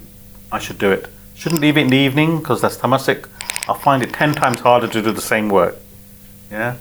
[0.51, 1.07] I should do it.
[1.35, 3.27] Shouldn't leave it in the evening because that's tamasic.
[3.67, 5.75] I'll find it 10 times harder to do the same work.
[6.49, 6.77] Yeah?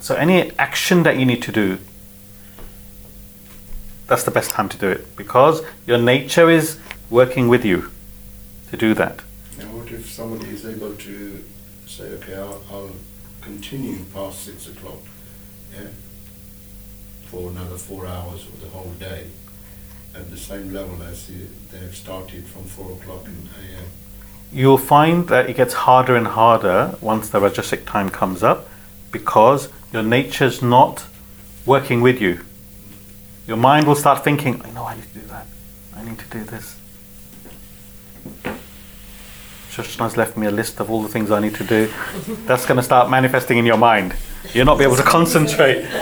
[0.00, 1.78] So, any action that you need to do,
[4.06, 6.78] that's the best time to do it because your nature is
[7.10, 7.90] working with you
[8.70, 9.20] to do that.
[9.58, 11.44] now what if somebody is able to
[11.96, 12.90] say, okay, I'll, I'll
[13.40, 15.00] continue past six o'clock,
[15.74, 15.88] yeah,
[17.26, 19.28] for another four hours or the whole day,
[20.14, 23.84] at the same level as they've started from four o'clock in AM.
[24.52, 28.68] you'll find that it gets harder and harder once the Rajasic time comes up
[29.10, 31.04] because your nature's not
[31.64, 32.44] working with you.
[33.46, 35.46] Your mind will start thinking, I know I need to do that.
[35.96, 36.76] I need to do this.
[39.76, 41.92] Shoshana's left me a list of all the things I need to do.
[42.46, 44.14] That's going to start manifesting in your mind.
[44.54, 45.82] You'll not be able to concentrate.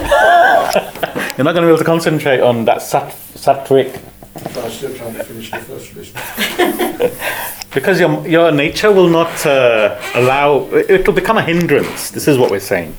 [1.37, 4.01] You're not going to be able to concentrate on that sat- sattvic
[4.37, 7.51] I'm still trying to finish the first list.
[7.75, 12.13] Because your, your nature will not uh, allow, it will become a hindrance.
[12.13, 12.95] This is what we're saying.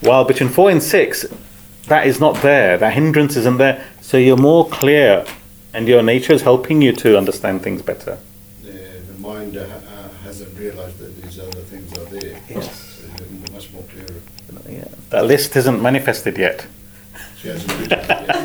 [0.00, 1.24] While between four and six,
[1.86, 2.76] that is not there.
[2.76, 3.86] That hindrance isn't there.
[4.00, 5.24] So you're more clear
[5.72, 8.18] and your nature is helping you to understand things better.
[8.64, 12.40] The, the mind uh, uh, hasn't realized that these other things are there.
[12.50, 12.98] Yes.
[12.98, 14.20] So they're much more clearer.
[14.68, 14.88] Yeah.
[15.12, 16.66] That list isn't manifested yet.
[17.36, 18.38] She hasn't written it yet.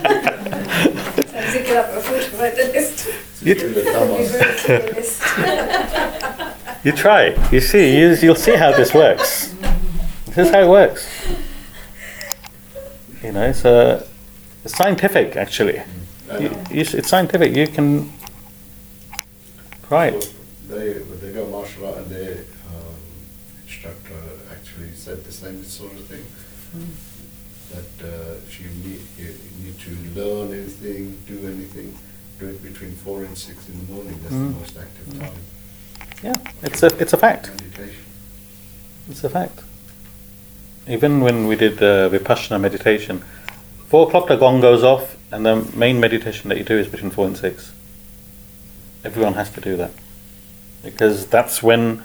[1.24, 3.08] So I up a photo write the list.
[3.42, 4.32] You, Through the Be tamas.
[4.32, 5.24] very clear list.
[6.84, 7.50] you try.
[7.54, 9.56] You see, you, you'll see how this works.
[10.26, 11.08] This is how it works.
[13.24, 14.06] You know, it's, uh,
[14.66, 15.82] it's scientific actually.
[16.34, 17.56] You, you, it's scientific.
[17.56, 18.12] You can
[19.88, 20.34] try it.
[20.68, 22.96] They, when they go martial art and their um,
[23.64, 24.20] instructor
[24.52, 26.26] actually said the same sort of thing.
[27.72, 31.98] That uh, if you need, you need to learn anything, do anything,
[32.40, 34.18] do it between four and six in the morning.
[34.24, 34.54] That's Mm.
[34.54, 35.42] the most active time.
[36.24, 37.50] Yeah, it's a it's a fact.
[37.50, 38.04] Meditation.
[39.10, 39.60] It's a fact.
[40.88, 43.24] Even when we did uh, vipassana meditation,
[43.90, 47.12] four o'clock the gong goes off, and the main meditation that you do is between
[47.12, 47.72] four and six.
[49.04, 49.92] Everyone has to do that.
[50.84, 52.04] Because that's when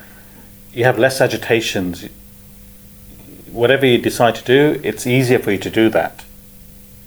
[0.74, 2.04] you have less agitations.
[3.52, 6.24] Whatever you decide to do, it's easier for you to do that.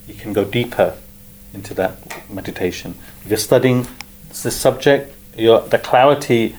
[0.07, 0.95] You can go deeper
[1.53, 2.95] into that meditation.
[3.23, 3.87] If you're studying
[4.29, 6.55] this subject, your the clarity,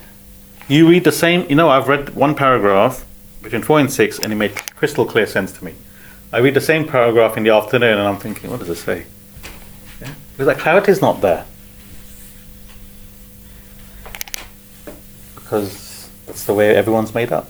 [0.69, 1.49] you read the same.
[1.49, 3.05] You know, I've read one paragraph
[3.43, 5.75] between four and six, and it made crystal clear sense to me.
[6.33, 9.07] I read the same paragraph in the afternoon, and I'm thinking, what does it say?
[10.01, 10.13] Yeah?
[10.33, 11.47] Because that clarity is not there.
[15.37, 17.49] Because that's the way everyone's made up.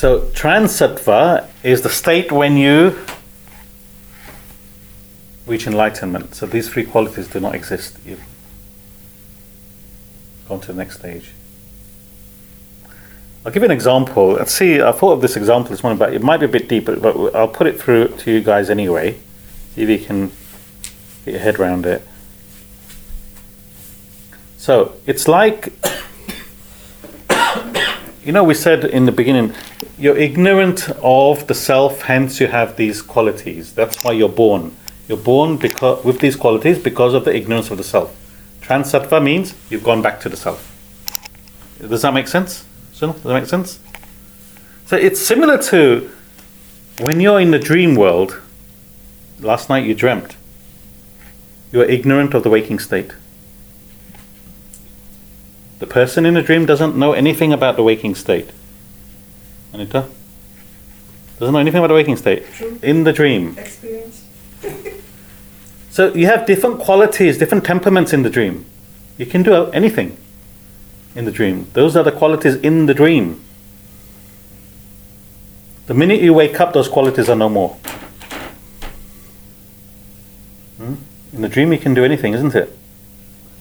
[0.00, 2.98] So transattva is the state when you
[5.46, 6.34] reach enlightenment.
[6.34, 7.98] So these three qualities do not exist.
[8.06, 8.24] You've
[10.48, 11.32] gone to the next stage.
[13.44, 14.28] I'll give you an example.
[14.28, 16.66] Let's see, I thought of this example this morning, but it might be a bit
[16.66, 19.18] deeper, but I'll put it through to you guys anyway.
[19.74, 20.32] See if you can
[21.26, 22.00] get your head around it.
[24.56, 25.74] So it's like,
[28.24, 29.54] you know, we said in the beginning,
[29.98, 33.72] you're ignorant of the self, hence you have these qualities.
[33.72, 34.76] That's why you're born.
[35.08, 38.14] You're born because, with these qualities because of the ignorance of the self.
[38.60, 40.66] Transattva means you've gone back to the self.
[41.80, 42.64] Does that make sense?
[42.92, 43.80] Sunil, does that make sense?
[44.86, 46.10] So it's similar to
[47.00, 48.40] when you're in the dream world.
[49.40, 50.36] Last night you dreamt.
[51.72, 53.12] You are ignorant of the waking state.
[55.80, 58.50] The person in the dream doesn't know anything about the waking state.
[59.72, 60.06] Anita?
[61.38, 62.44] Doesn't know anything about the waking state.
[62.52, 62.78] True.
[62.82, 63.58] In the dream.
[63.58, 64.24] Experience.
[65.92, 68.64] So you have different qualities, different temperaments in the dream.
[69.18, 70.16] You can do anything
[71.16, 71.66] in the dream.
[71.72, 73.42] Those are the qualities in the dream.
[75.86, 77.76] The minute you wake up, those qualities are no more.
[80.76, 80.94] Hmm?
[81.32, 82.78] In the dream, you can do anything, isn't it?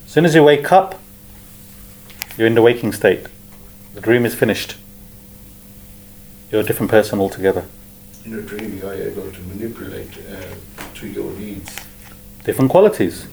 [0.05, 0.99] As soon as you wake up,
[2.39, 3.27] you're in the waking state.
[3.95, 4.77] The dream is finished.
[6.49, 7.65] You're a different person altogether.
[8.23, 11.75] In a dream, you are able to manipulate uh, to your needs.
[12.45, 13.27] different qualities.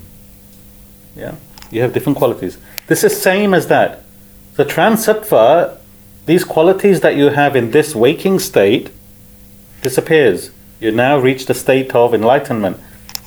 [1.14, 1.36] Yeah,
[1.70, 2.58] you have different qualities.
[2.88, 4.02] This is same as that.
[4.56, 5.78] So transattva,
[6.26, 8.90] these qualities that you have in this waking state,
[9.82, 10.50] disappears.
[10.80, 12.78] You now reach the state of enlightenment.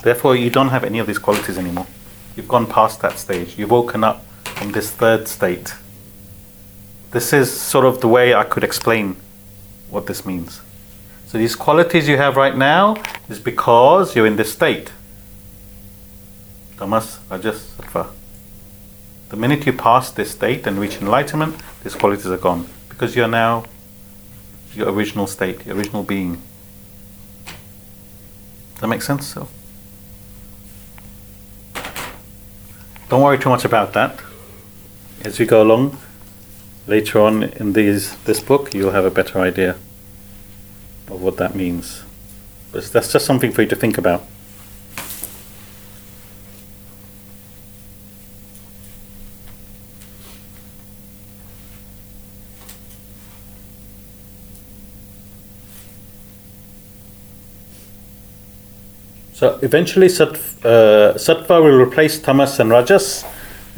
[0.03, 1.87] Therefore, you don't have any of these qualities anymore.
[2.35, 3.57] You've gone past that stage.
[3.57, 4.25] You've woken up
[4.59, 5.73] from this third state.
[7.11, 9.15] This is sort of the way I could explain
[9.89, 10.61] what this means.
[11.27, 14.91] So these qualities you have right now is because you're in this state.
[16.77, 18.09] Tamas, Rajas, Sattva.
[19.29, 23.29] The minute you pass this state and reach enlightenment, these qualities are gone because you're
[23.29, 23.63] now
[24.73, 26.41] your original state, your original being.
[28.73, 29.25] Does that make sense?
[29.25, 29.47] So,
[33.07, 34.19] don't worry too much about that.
[35.25, 35.97] As we go along,
[36.87, 39.75] later on in these this book, you'll have a better idea
[41.07, 42.03] of what that means.
[42.71, 44.23] But that's just something for you to think about.
[59.33, 60.29] So eventually, sat,
[60.65, 63.23] uh, sattva will replace tamas and rajas,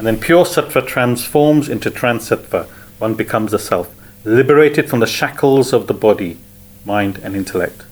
[0.01, 2.65] and then pure sattva transforms into transattva.
[2.97, 3.93] One becomes the self,
[4.23, 6.39] liberated from the shackles of the body,
[6.83, 7.83] mind, and intellect.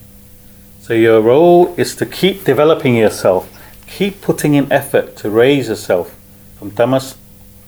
[0.80, 3.48] So your role is to keep developing yourself,
[3.86, 6.12] keep putting in effort to raise yourself
[6.58, 7.16] from tamas,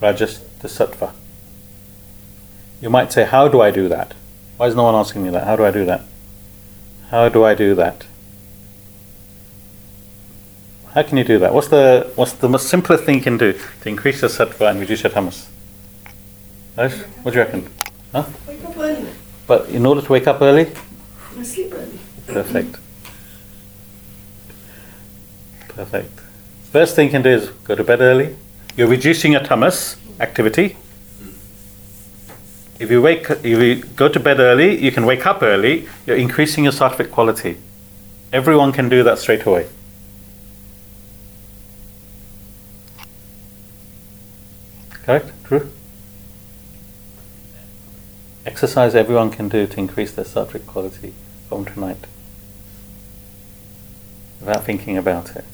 [0.01, 1.12] rajas to sattva.
[2.80, 4.12] You might say, How do I do that?
[4.57, 5.47] Why is no one asking me that?
[5.47, 6.03] How do I do that?
[7.11, 8.07] How do I do that?
[10.95, 11.55] How can you do that?
[11.55, 14.78] What's the what's the most simplest thing you can do to increase your sattva and
[14.78, 15.49] reduce your tamas?
[16.74, 17.70] What do you reckon?
[18.12, 18.24] Huh?
[18.47, 19.09] Wake up early.
[19.47, 20.70] But in order to wake up early,
[21.36, 21.99] And sleep early.
[22.26, 22.76] perfect.
[25.68, 26.20] Perfect.
[26.70, 28.36] First thing you can do is go to bed early.
[28.76, 30.76] You're reducing your tamas activity.
[32.78, 35.88] If you wake, if you go to bed early, you can wake up early.
[36.07, 37.57] You're increasing your sattvic quality.
[38.32, 39.68] Everyone can do that straight away.
[45.05, 45.30] Correct?
[45.44, 45.70] True?
[48.44, 51.14] Exercise everyone can do to increase their sattvic quality
[51.48, 52.07] from tonight.
[54.40, 55.44] Without thinking about it.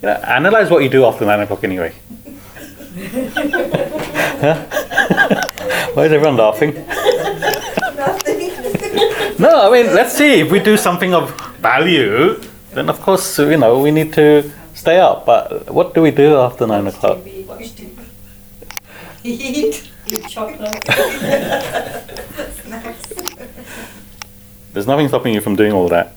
[0.00, 1.92] You know, analyze what you do after 9 o'clock anyway.
[5.94, 6.74] Why is everyone laughing?
[9.38, 10.40] No, I mean, let's see.
[10.40, 12.40] If we do something of value,
[12.72, 16.36] then of course, you know, we need to stay up, but what do we do
[16.36, 17.18] after nine Watch o'clock?
[19.22, 19.90] TV, Watch Eat.
[20.06, 20.84] Eat chocolate.
[22.62, 23.12] Snacks.
[24.72, 26.14] There's nothing stopping you from doing all that.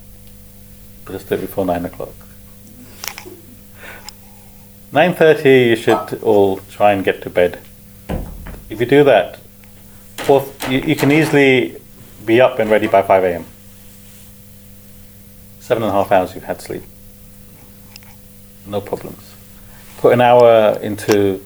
[1.05, 2.13] But Just do it before nine o'clock.
[4.91, 7.59] Nine thirty, you should all try and get to bed.
[8.69, 9.39] If you do that,
[10.17, 11.79] fourth, you, you can easily
[12.25, 13.45] be up and ready by five a.m.
[15.59, 16.83] Seven and a half hours you've had sleep.
[18.65, 19.35] No problems.
[19.97, 21.45] Put an hour into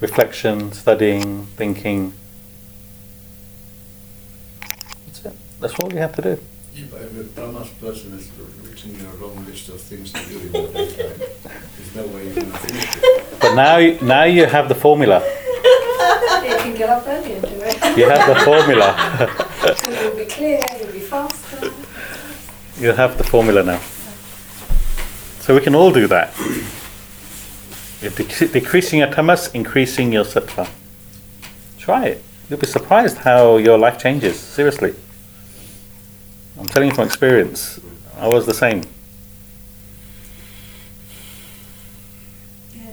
[0.00, 2.12] reflection, studying, thinking.
[5.06, 5.32] That's it.
[5.60, 6.40] That's all you have to do.
[6.74, 8.30] Yeah, but if a Brahmas person has
[8.62, 11.18] written you a long list of things to do in the daytime,
[11.76, 13.40] there's no way you're going to finish it.
[13.40, 15.20] But now, now you have the formula.
[15.24, 17.98] you can get up early and do it.
[17.98, 18.94] You have the formula.
[20.04, 21.72] you'll be clear, you'll be faster.
[22.78, 23.80] you have the formula now.
[25.40, 26.32] So we can all do that.
[28.00, 30.68] Dec- decreasing your tamas, increasing your sattva.
[31.78, 32.24] Try it.
[32.48, 34.38] You'll be surprised how your life changes.
[34.38, 34.94] Seriously.
[36.58, 37.80] I'm telling you from experience.
[38.16, 38.82] I was the same.
[42.74, 42.90] Yeah.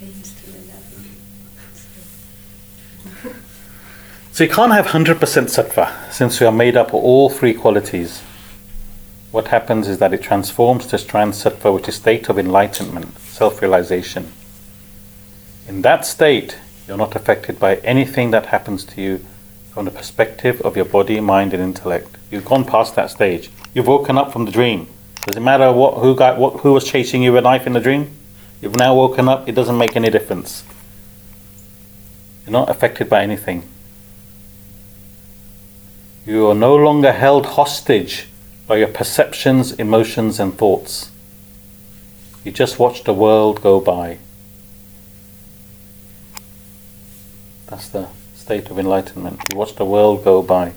[0.00, 1.06] Games till 11.
[4.32, 8.22] So you can't have 100% sattva since we are made up of all three qualities.
[9.30, 14.32] What happens is that it transforms to trans sattva, which is state of enlightenment, self-realization.
[15.68, 16.56] In that state,
[16.86, 19.24] you're not affected by anything that happens to you
[19.70, 22.16] from the perspective of your body, mind, and intellect.
[22.30, 23.50] You've gone past that stage.
[23.74, 24.88] You've woken up from the dream.
[25.26, 27.74] Does it matter what who got what who was chasing you with a knife in
[27.74, 28.10] the dream?
[28.62, 29.46] You've now woken up.
[29.46, 30.64] It doesn't make any difference.
[32.46, 33.68] You're not affected by anything.
[36.24, 38.28] You are no longer held hostage
[38.68, 41.10] by your perceptions, emotions, and thoughts.
[42.44, 44.18] You just watch the world go by.
[47.66, 49.40] That's the state of enlightenment.
[49.50, 50.74] You watch the world go by.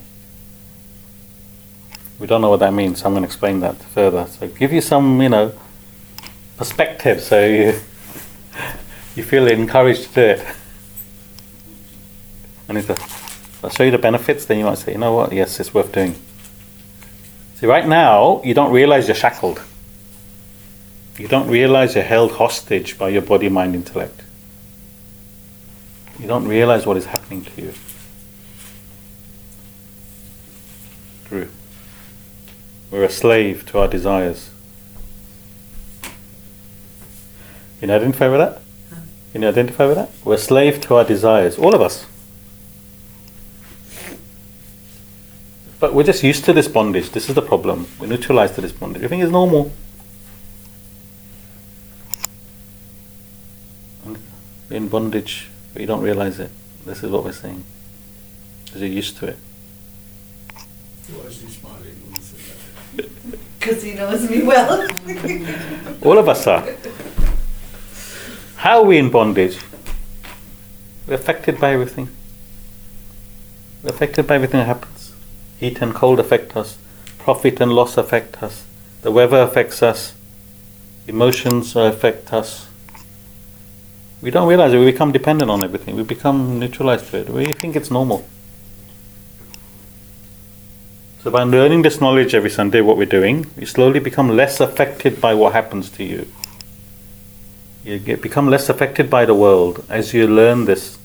[2.17, 4.25] We don't know what that means, so I'm going to explain that further.
[4.27, 5.53] So, give you some, you know,
[6.55, 7.79] perspective so you,
[9.15, 10.55] you feel encouraged to do it.
[12.69, 12.89] And if
[13.63, 15.91] I'll show you the benefits, then you might say, you know what, yes, it's worth
[15.91, 16.15] doing.
[17.61, 19.61] See, right now, you don't realize you're shackled.
[21.19, 24.23] You don't realize you're held hostage by your body, mind, intellect.
[26.17, 27.73] You don't realize what is happening to you.
[31.25, 31.49] True.
[32.89, 34.49] We're a slave to our desires.
[37.79, 38.61] Can you identify with that?
[39.33, 40.09] Can you identify with that?
[40.25, 42.07] We're a slave to our desires, all of us.
[45.81, 47.09] But we're just used to this bondage.
[47.09, 47.87] This is the problem.
[47.99, 49.01] We're neutralized to this bondage.
[49.01, 49.71] We think it's normal.
[54.05, 56.51] We're in bondage, but you don't realize it.
[56.85, 57.63] This is what we're saying.
[58.65, 59.37] Because you're used to it.
[61.07, 62.37] Why is he smiling when you say
[62.97, 63.39] that?
[63.59, 64.87] Because he knows me well.
[66.03, 66.63] All of us are.
[68.55, 69.57] How are we in bondage?
[71.07, 72.09] We're affected by everything.
[73.81, 75.00] We're affected by everything that happens.
[75.61, 76.79] Heat and cold affect us.
[77.19, 78.65] Profit and loss affect us.
[79.03, 80.15] The weather affects us.
[81.07, 82.67] Emotions affect us.
[84.23, 84.79] We don't realize it.
[84.79, 85.95] We become dependent on everything.
[85.97, 87.29] We become neutralized to it.
[87.29, 88.27] We think it's normal.
[91.23, 95.21] So by learning this knowledge every Sunday, what we're doing, you slowly become less affected
[95.21, 96.25] by what happens to you.
[97.83, 100.97] You get, become less affected by the world as you learn this,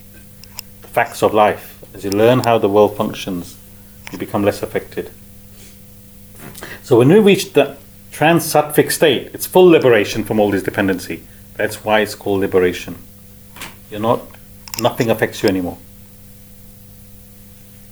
[0.80, 1.74] the facts of life.
[1.92, 3.58] As you learn how the world functions,
[4.12, 5.10] you become less affected.
[6.82, 7.76] So when we reach the
[8.12, 11.22] trans-sattvic state, it's full liberation from all this dependency.
[11.54, 12.96] That's why it's called liberation.
[13.90, 14.22] You're not,
[14.80, 15.78] nothing affects you anymore.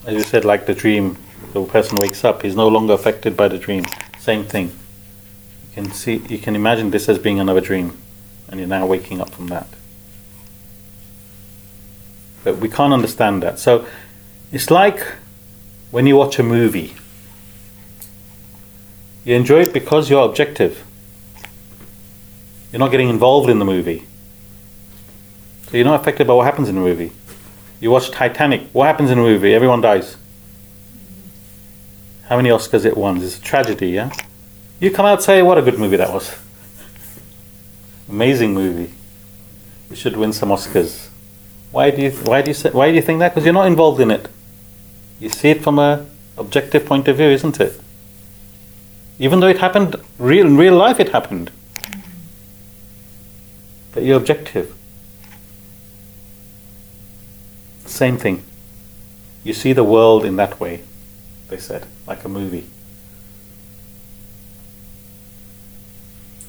[0.06, 1.16] As you said, like the dream,
[1.52, 3.84] the person wakes up, he's no longer affected by the dream.
[4.18, 4.66] Same thing.
[5.76, 7.96] You can see, you can imagine this as being another dream,
[8.48, 9.66] and you're now waking up from that.
[12.44, 13.58] But we can't understand that.
[13.58, 13.86] So
[14.52, 15.04] it's like
[15.94, 16.92] when you watch a movie.
[19.24, 20.84] You enjoy it because you're objective.
[22.72, 24.04] You're not getting involved in the movie.
[25.68, 27.12] So you're not affected by what happens in the movie.
[27.78, 28.70] You watch Titanic.
[28.72, 29.54] What happens in the movie?
[29.54, 30.16] Everyone dies.
[32.24, 33.22] How many Oscars it won?
[33.22, 34.12] It's a tragedy, yeah?
[34.80, 36.34] You come out and say, what a good movie that was.
[38.08, 38.92] Amazing movie.
[39.92, 41.06] It should win some Oscars.
[41.70, 43.28] Why do you, why do you, why do you think that?
[43.28, 44.28] Because you're not involved in it.
[45.20, 46.06] You see it from a
[46.36, 47.80] objective point of view, isn't it?
[49.18, 51.50] Even though it happened real in real life, it happened.
[53.92, 54.74] But you're objective.
[57.86, 58.42] Same thing.
[59.44, 60.82] You see the world in that way,
[61.48, 62.66] they said, like a movie.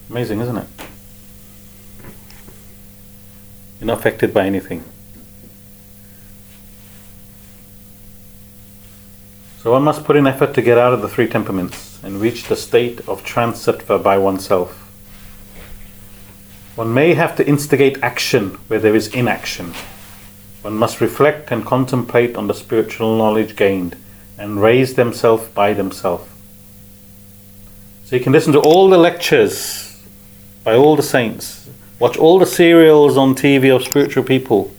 [0.10, 0.68] Amazing, isn't it?
[3.80, 4.84] You're not affected by anything.
[9.66, 12.44] So one must put in effort to get out of the three temperaments and reach
[12.44, 14.70] the state of transattva by oneself.
[16.76, 19.74] One may have to instigate action where there is inaction.
[20.62, 23.96] One must reflect and contemplate on the spiritual knowledge gained
[24.38, 26.30] and raise themselves by themselves.
[28.04, 30.00] So you can listen to all the lectures
[30.64, 34.72] by all the saints, watch all the serials on TV of spiritual people.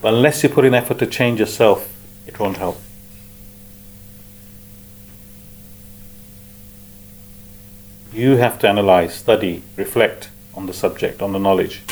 [0.00, 1.92] But unless you put in effort to change yourself,
[2.26, 2.80] it won't help.
[8.16, 11.82] You have to analyze, study, reflect on the subject, on the knowledge.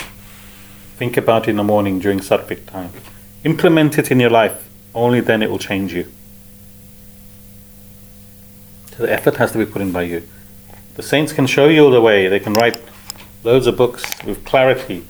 [0.96, 2.92] Think about it in the morning during Sattvic time.
[3.44, 6.10] Implement it in your life, only then it will change you.
[8.92, 10.26] So the effort has to be put in by you.
[10.94, 12.80] The saints can show you the way, they can write
[13.42, 15.04] loads of books with clarity.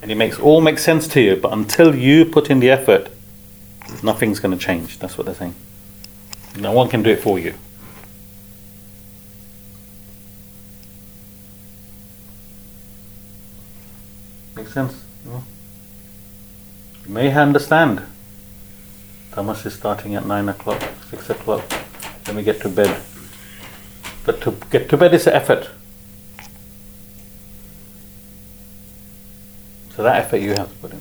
[0.00, 3.10] And it makes all makes sense to you, but until you put in the effort,
[4.04, 5.00] nothing's going to change.
[5.00, 5.56] That's what they're saying.
[6.56, 7.54] No one can do it for you.
[14.76, 15.02] Sense?
[15.24, 15.42] You
[17.06, 18.02] may understand.
[19.32, 21.64] Tamas is starting at 9 o'clock, 6 o'clock.
[22.24, 23.00] Then we get to bed.
[24.26, 25.70] But to get to bed is an effort.
[29.94, 31.00] So that effort you have to put in.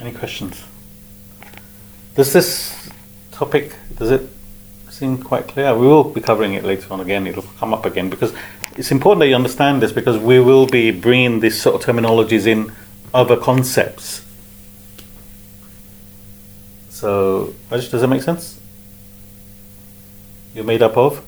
[0.00, 0.62] Any questions?
[2.14, 2.90] Does this
[3.32, 4.28] topic, does it
[5.00, 5.74] seem quite clear?
[5.74, 7.26] We will be covering it later on again.
[7.26, 8.34] It'll come up again because
[8.76, 12.46] it's important that you understand this because we will be bringing these sort of terminologies
[12.46, 12.70] in
[13.14, 14.22] other concepts.
[16.90, 18.60] So, Raj, does that make sense?
[20.54, 21.24] You're made up of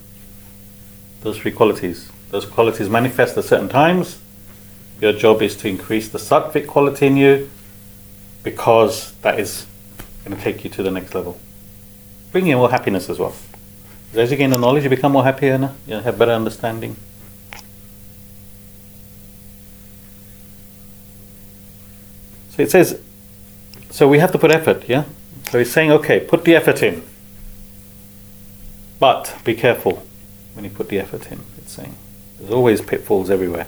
[1.22, 2.10] those three qualities.
[2.30, 4.20] Those qualities manifest at certain times.
[5.00, 7.50] Your job is to increase the sattvic quality in you
[8.42, 9.66] because that is
[10.26, 11.40] going to take you to the next level.
[12.32, 13.34] Bring in more happiness as well.
[14.14, 15.74] As you gain the knowledge, you become more happier, no?
[15.86, 16.96] you have better understanding.
[22.50, 23.00] So it says,
[23.90, 25.04] so we have to put effort, yeah?
[25.50, 27.02] So he's saying, okay, put the effort in.
[28.98, 30.02] But be careful
[30.54, 31.96] when you put the effort in, it's saying.
[32.38, 33.66] There's always pitfalls everywhere.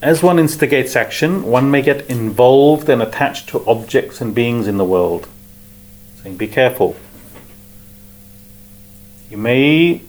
[0.00, 4.76] As one instigates action, one may get involved and attached to objects and beings in
[4.76, 5.26] the world.
[6.22, 6.96] Saying, be careful.
[9.30, 10.00] You may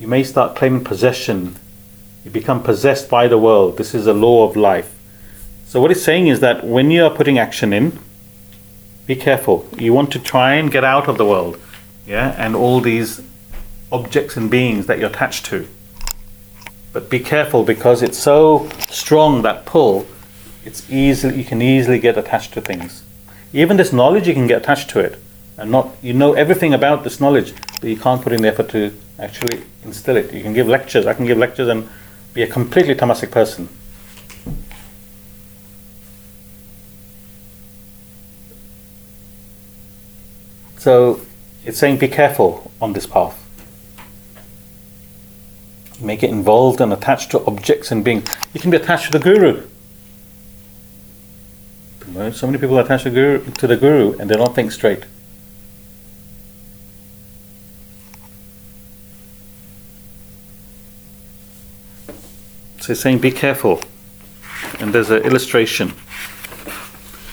[0.00, 1.56] you may start claiming possession.
[2.24, 3.76] You become possessed by the world.
[3.76, 4.92] This is a law of life.
[5.66, 7.98] So what it's saying is that when you are putting action in,
[9.06, 9.68] be careful.
[9.78, 11.58] You want to try and get out of the world,
[12.06, 13.20] yeah, and all these
[13.90, 15.68] objects and beings that you're attached to.
[16.92, 20.06] But be careful because it's so strong that pull.
[20.64, 23.02] It's easily you can easily get attached to things.
[23.52, 25.18] Even this knowledge, you can get attached to it,
[25.62, 28.68] and not you know everything about this knowledge, but you can't put in the effort
[28.70, 30.34] to actually instill it.
[30.34, 31.06] You can give lectures.
[31.06, 31.88] I can give lectures and
[32.34, 33.68] be a completely tamasic person.
[40.78, 41.20] So
[41.64, 43.38] it's saying be careful on this path.
[46.00, 48.24] Make it involved and attached to objects and being.
[48.52, 49.68] You can be attached to the guru.
[52.32, 55.04] So many people to, guru, to the guru and they don't think straight.
[62.82, 63.80] So he's saying be careful.
[64.80, 65.92] And there's an illustration.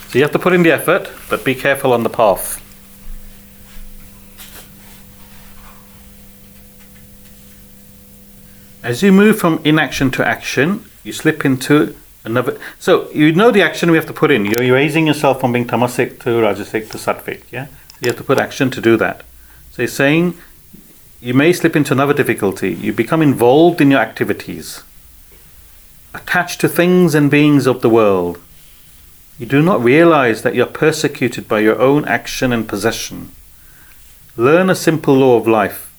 [0.10, 2.62] So you have to put in the effort, but be careful on the path.
[8.84, 12.60] As you move from inaction to action, you slip into another.
[12.78, 14.46] So you know the action we have to put in.
[14.46, 17.42] You're raising yourself from being tamasic to rajasic to sattvic.
[17.52, 17.66] Yeah,
[18.02, 19.24] you have to put action to do that.
[19.72, 20.38] So he's saying
[21.20, 22.72] you may slip into another difficulty.
[22.72, 24.84] You become involved in your activities,
[26.14, 28.40] attached to things and beings of the world.
[29.38, 33.32] You do not realize that you're persecuted by your own action and possession.
[34.36, 35.94] Learn a simple law of life.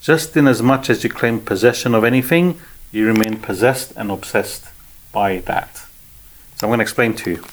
[0.00, 2.58] Just in as much as you claim possession of anything,
[2.90, 4.66] you remain possessed and obsessed
[5.12, 5.86] by that.
[6.56, 7.44] So I'm going to explain to you.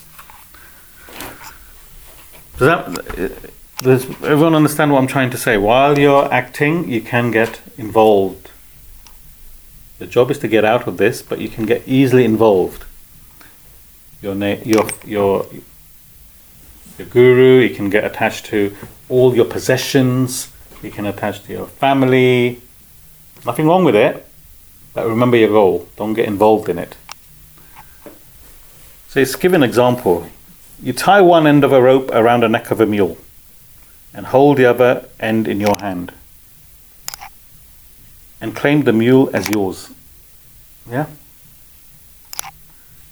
[2.57, 5.55] Does that does everyone understand what I'm trying to say?
[5.57, 8.49] While you're acting, you can get involved.
[9.99, 12.85] The job is to get out of this, but you can get easily involved.
[14.21, 15.47] Your na- your your
[16.97, 18.75] your guru, you can get attached to
[19.09, 20.51] all your possessions,
[20.83, 22.61] you can attach to your family.
[23.45, 24.25] Nothing wrong with it,
[24.93, 25.87] but remember your goal.
[25.95, 26.95] Don't get involved in it.
[29.07, 30.27] So let's give an example.
[30.81, 33.17] You tie one end of a rope around the neck of a mule
[34.13, 36.11] and hold the other end in your hand
[38.39, 39.91] and claim the mule as yours.
[40.89, 41.07] Yeah?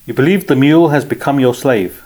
[0.06, 2.04] You believe the mule has become your slave,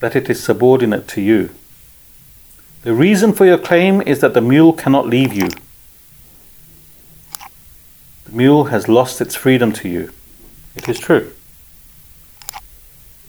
[0.00, 1.50] that it is subordinate to you.
[2.82, 5.48] The reason for your claim is that the mule cannot leave you.
[8.26, 10.12] The mule has lost its freedom to you.
[10.76, 11.32] It is true.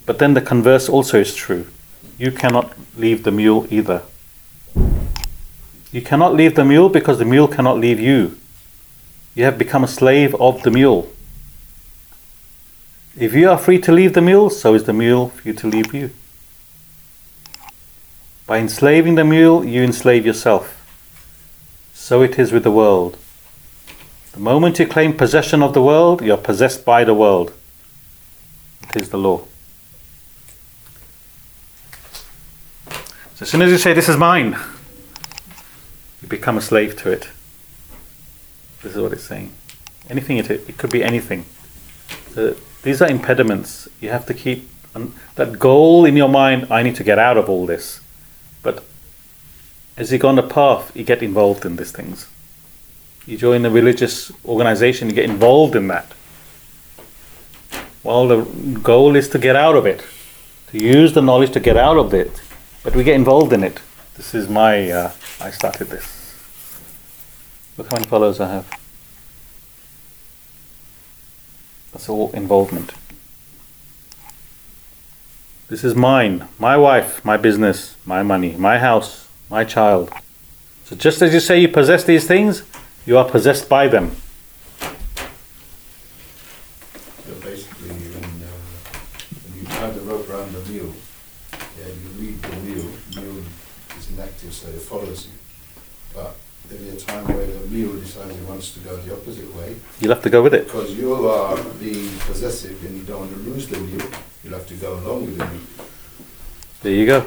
[0.06, 1.68] But then the converse also is true.
[2.18, 4.02] You cannot leave the mule either.
[5.96, 8.38] You cannot leave the mule because the mule cannot leave you.
[9.34, 11.10] You have become a slave of the mule.
[13.18, 15.94] If you are free to leave the mule, so is the mule free to leave
[15.94, 16.10] you.
[18.46, 20.86] By enslaving the mule, you enslave yourself.
[21.94, 23.18] So it is with the world.
[24.34, 27.54] The moment you claim possession of the world, you are possessed by the world.
[28.90, 29.46] It is the law.
[32.90, 34.58] So as soon as you say, This is mine,
[36.26, 37.30] you become a slave to it.
[38.82, 39.52] This is what it's saying.
[40.10, 41.46] Anything, it, it could be anything.
[42.82, 43.88] These are impediments.
[44.02, 47.38] You have to keep um, that goal in your mind I need to get out
[47.38, 48.02] of all this.
[48.64, 48.84] But
[49.98, 52.28] as you go on the path, you get involved in these things.
[53.28, 56.12] You join a religious organization, you get involved in that.
[58.04, 58.42] Well, the
[58.80, 60.04] goal is to get out of it,
[60.72, 62.42] to use the knowledge to get out of it,
[62.84, 63.80] but we get involved in it.
[64.16, 66.15] This is my, uh, I started this.
[67.78, 68.80] Look how many followers I have.
[71.92, 72.94] That's all involvement.
[75.68, 80.12] This is mine, my wife, my business, my money, my house, my child.
[80.84, 82.64] So just as you say you possess these things,
[83.06, 84.16] you are possessed by them.
[87.26, 88.52] So basically, when, uh,
[89.44, 90.94] when you tie the rope around the mule,
[91.52, 93.44] yeah, you lead the mule, mule
[93.98, 95.34] is inactive, so it follows you.
[96.14, 96.36] But
[96.70, 99.76] there'll be a time where the mule decides he wants to go the opposite way,
[100.00, 100.66] You'll have to go with it.
[100.66, 104.08] because you are being possessive and you don't want to lose the mule,
[104.44, 105.62] you'll have to go along with the mule.
[106.82, 107.26] There you go.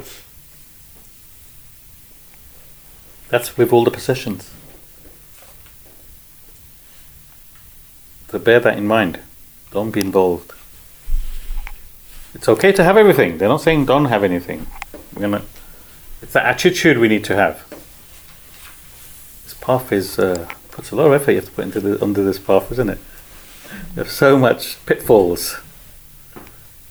[3.29, 4.51] That's with all the possessions.
[8.31, 9.21] So bear that in mind.
[9.71, 10.53] Don't be involved.
[12.35, 13.39] It's okay to have everything.
[13.39, 14.67] They're not saying don't have anything.
[15.15, 15.43] We're gonna.
[16.23, 17.65] It's the attitude we need to have.
[19.69, 22.25] Path is uh, puts a lot of effort you have to put into the, under
[22.25, 22.99] this path, isn't it?
[23.95, 25.59] There's so much pitfalls.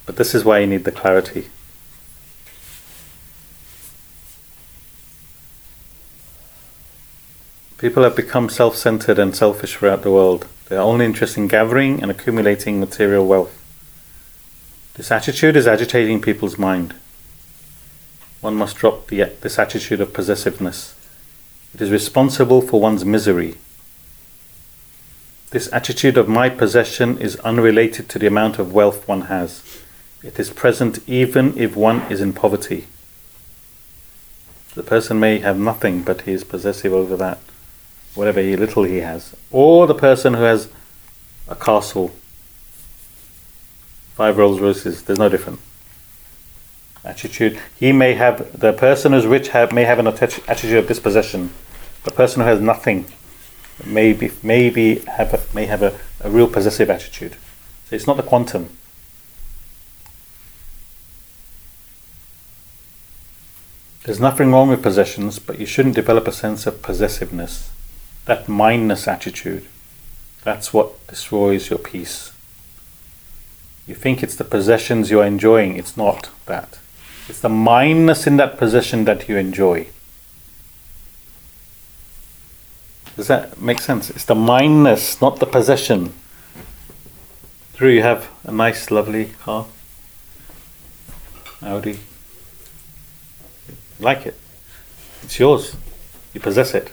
[0.06, 1.48] But this is why you need the clarity.
[7.80, 10.48] People have become self centered and selfish throughout the world.
[10.70, 13.60] They are only interested in gathering and accumulating material wealth.
[14.94, 16.94] This attitude is agitating people's mind.
[18.40, 20.94] One must drop the, this attitude of possessiveness.
[21.78, 23.54] It is responsible for one's misery.
[25.52, 29.62] This attitude of my possession is unrelated to the amount of wealth one has.
[30.24, 32.88] It is present even if one is in poverty.
[34.74, 37.38] The person may have nothing, but he is possessive over that,
[38.16, 39.36] whatever he, little he has.
[39.52, 40.70] Or the person who has
[41.48, 42.12] a castle,
[44.16, 45.60] five Rolls Royces, there's no different.
[47.04, 47.62] Attitude.
[47.80, 51.52] He may have, the person who's rich have, may have an attitude of dispossession.
[52.08, 53.06] The person who has nothing
[53.86, 57.34] maybe maybe have a, may have a, a real possessive attitude.
[57.90, 58.70] So it's not the quantum.
[64.06, 67.72] There's nothing wrong with possessions, but you shouldn't develop a sense of possessiveness,
[68.24, 69.66] that mindness attitude.
[70.46, 72.32] That's what destroys your peace.
[73.86, 76.80] You think it's the possessions you're enjoying, it's not that.
[77.28, 79.88] It's the mindness in that possession that you enjoy.
[83.18, 84.10] Does that make sense?
[84.10, 86.14] It's the mindness, not the possession.
[87.76, 89.66] Drew, you have a nice, lovely car.
[91.62, 92.00] Audi.
[94.00, 94.40] Like it.
[95.24, 95.76] It's yours.
[96.34, 96.92] You possess it.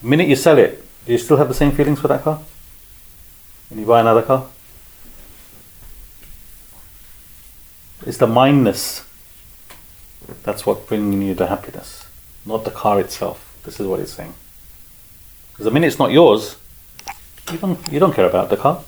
[0.00, 2.40] The minute you sell it, do you still have the same feelings for that car?
[3.70, 4.46] When you buy another car?
[8.06, 9.04] It's the mindness
[10.42, 11.97] that's what brings you the happiness,
[12.48, 13.60] not the car itself.
[13.62, 14.34] This is what it's saying.
[15.52, 16.56] Because the minute it's not yours,
[17.52, 18.82] you don't you don't care about the car.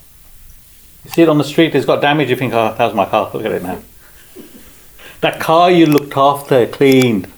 [1.04, 2.30] You see it on the street, it's got damage.
[2.30, 3.30] You think, oh, that was my car.
[3.32, 3.80] Look at it now.
[5.20, 7.30] That car you looked after, cleaned,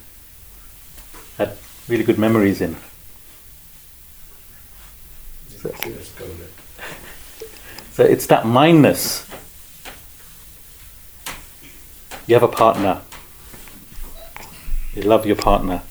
[1.36, 1.58] had
[1.88, 2.76] really good memories in.
[5.62, 5.72] There.
[7.92, 9.26] So it's that mindness.
[12.26, 13.02] You have a partner.
[14.94, 15.82] You love your partner.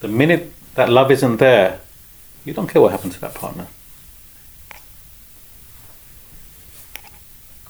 [0.00, 1.80] The minute that love isn't there,
[2.44, 3.66] you don't care what happened to that partner.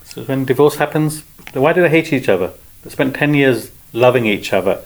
[0.04, 1.22] So when divorce happens,
[1.52, 2.52] why do they hate each other?
[2.82, 4.82] They spent 10 years loving each other.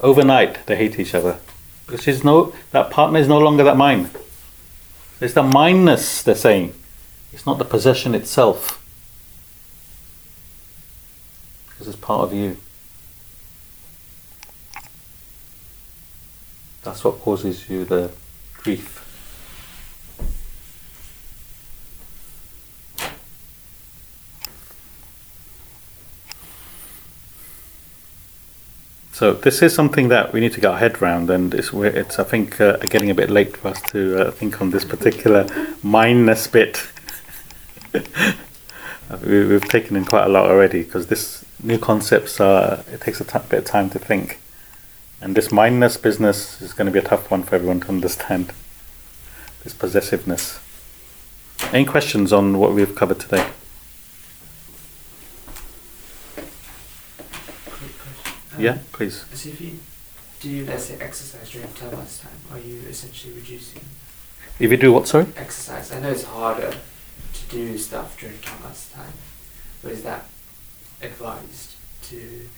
[0.00, 1.38] Overnight, they hate each other.
[1.86, 4.10] Because she's no, that partner is no longer that mine.
[5.20, 6.74] It's the mindness, they're saying.
[7.32, 8.82] It's not the possession itself.
[11.68, 12.56] Because it's part of you.
[16.82, 18.10] That's what causes you the
[18.56, 18.98] grief.
[29.12, 32.18] So this is something that we need to get our head around, and it's it's
[32.18, 35.46] I think uh, getting a bit late for us to uh, think on this particular
[35.82, 36.88] mindness bit.
[39.26, 43.20] We, we've taken in quite a lot already because this new concepts are it takes
[43.20, 44.38] a t- bit of time to think,
[45.22, 48.52] and this mindness business is going to be a tough one for everyone to understand.
[49.62, 50.58] This possessiveness.
[51.72, 53.46] Any questions on what we've covered today?
[58.54, 59.24] Um, Yeah, please.
[59.32, 59.78] So if you
[60.40, 63.82] do, let's say, exercise during Tamas time, are you essentially reducing
[64.58, 65.26] If you do what, sorry?
[65.36, 65.92] exercise?
[65.92, 69.12] I know it's harder to do stuff during Tamas time,
[69.84, 70.26] but is that
[71.00, 71.74] advised
[72.08, 72.48] to?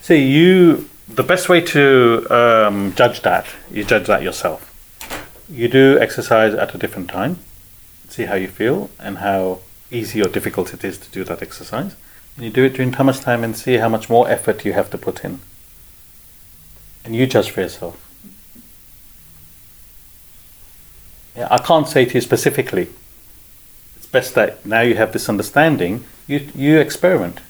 [0.00, 0.88] See, you.
[1.14, 4.70] The best way to um, judge that, you judge that yourself.
[5.46, 7.38] You do exercise at a different time,
[8.08, 9.58] see how you feel and how
[9.90, 11.96] easy or difficult it is to do that exercise.
[12.34, 14.88] And you do it during Tamas time and see how much more effort you have
[14.88, 15.40] to put in.
[17.04, 18.00] And you judge for yourself.
[21.36, 22.88] Yeah, I can't say to you specifically.
[23.96, 27.40] It's best that now you have this understanding, you, you experiment.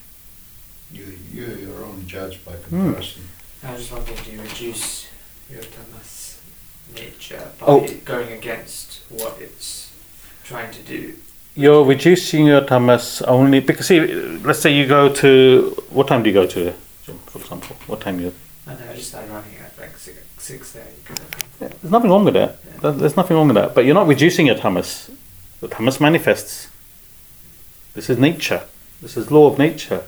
[0.92, 3.22] You, you're your own judge by comparison.
[3.64, 5.06] I was just wondering, do you reduce
[5.50, 6.40] your Tamas
[6.94, 7.86] nature by Oh.
[8.04, 9.90] going against what it's
[10.44, 11.14] trying to do?
[11.54, 16.30] You're reducing your tamas only because see, let's say you go to what time do
[16.30, 16.72] you go to,
[17.04, 17.76] gym, for example?
[17.86, 18.32] What time you?
[18.66, 21.68] I know, I just started running at like six, six thirty because I think Yeah,
[21.82, 22.56] there's nothing wrong with that.
[22.80, 23.74] There- There's nothing wrong with that.
[23.74, 25.10] But you're not reducing your tamas.
[25.60, 26.68] The tamas manifests.
[27.94, 28.62] This is nature.
[29.02, 30.02] This is law of nature.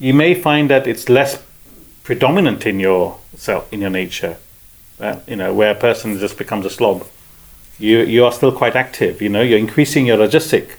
[0.00, 1.38] You may find that it's less
[2.10, 4.36] predominant in your self, in your nature.
[4.98, 7.06] That you know, where a person just becomes a slob.
[7.78, 9.22] You you are still quite active.
[9.22, 10.70] You know, you're increasing your rajasic.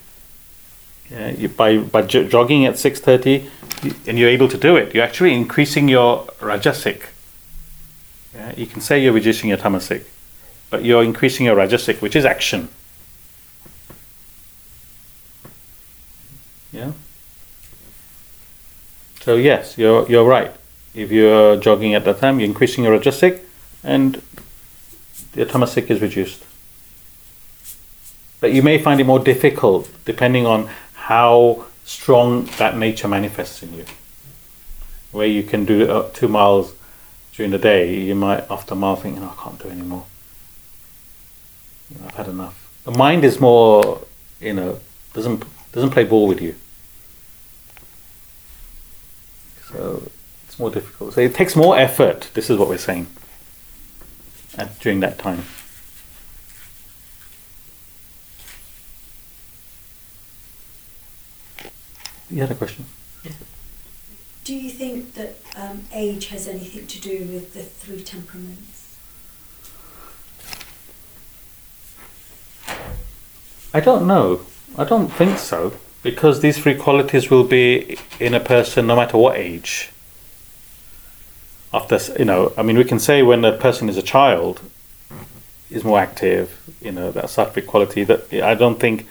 [1.09, 3.49] Yeah, you, by by jo- jogging at six thirty,
[4.05, 4.93] and you're able to do it.
[4.93, 6.99] You're actually increasing your rajasic.
[8.35, 10.03] Yeah, you can say you're reducing your tamasic,
[10.69, 12.67] but you're increasing your rajasic, which is action.
[16.73, 16.91] Yeah.
[19.21, 20.51] So yes, you're you're right.
[20.93, 23.41] If you're jogging at that time, you're increasing your rajasic,
[23.83, 24.21] and
[25.33, 26.43] your tamasic is reduced.
[28.41, 33.73] But you may find it more difficult depending on how strong that nature manifests in
[33.73, 33.85] you.
[35.11, 36.73] Where you can do uh, two miles
[37.33, 40.05] during the day, you might after a mile think, "No, I can't do anymore.
[41.89, 44.01] Know, I've had enough." The mind is more,
[44.39, 44.79] you know,
[45.13, 46.55] doesn't doesn't play ball with you.
[49.69, 50.03] So
[50.61, 51.15] more difficult.
[51.15, 52.29] So it takes more effort.
[52.33, 53.07] This is what we're saying.
[54.57, 55.43] At, during that time.
[62.29, 62.85] You had a question.
[63.23, 63.31] Yeah.
[64.45, 68.97] Do you think that um, age has anything to do with the three temperaments?
[73.73, 74.41] I don't know.
[74.77, 75.73] I don't think so.
[76.03, 79.91] Because these three qualities will be in a person no matter what age.
[81.73, 84.61] After, s- you know, I mean, we can say when a person is a child,
[85.69, 89.07] is more active, you know, that sattvic quality, that I don't think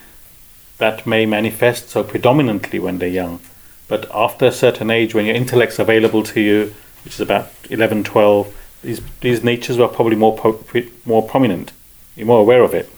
[0.79, 3.41] that may manifest so predominantly when they're young.
[3.89, 8.05] But after a certain age, when your intellect's available to you, which is about 11,
[8.05, 11.73] 12, these, these natures are probably more, pre- more prominent.
[12.15, 12.91] You're more aware of it.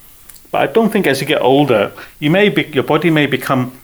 [0.51, 3.79] But I don't think as you get older, you may be, your body may become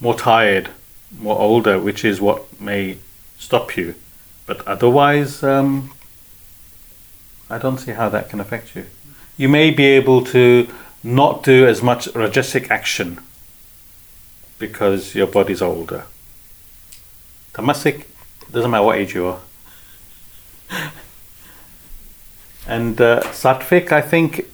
[0.00, 0.70] more tired,
[1.18, 2.98] more older, which is what may
[3.44, 3.94] stop you.
[4.46, 5.92] But otherwise, um,
[7.50, 8.86] I don't see how that can affect you.
[9.36, 10.68] You may be able to
[11.02, 13.20] not do as much rajasic action
[14.58, 16.04] because your body's older.
[17.52, 18.06] Tamasic,
[18.50, 19.40] doesn't matter what age you are.
[22.66, 24.46] And uh, sattvic, I think,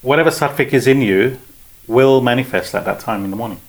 [0.00, 1.38] whatever sattvic is in you
[1.86, 3.60] will manifest at that time in the morning.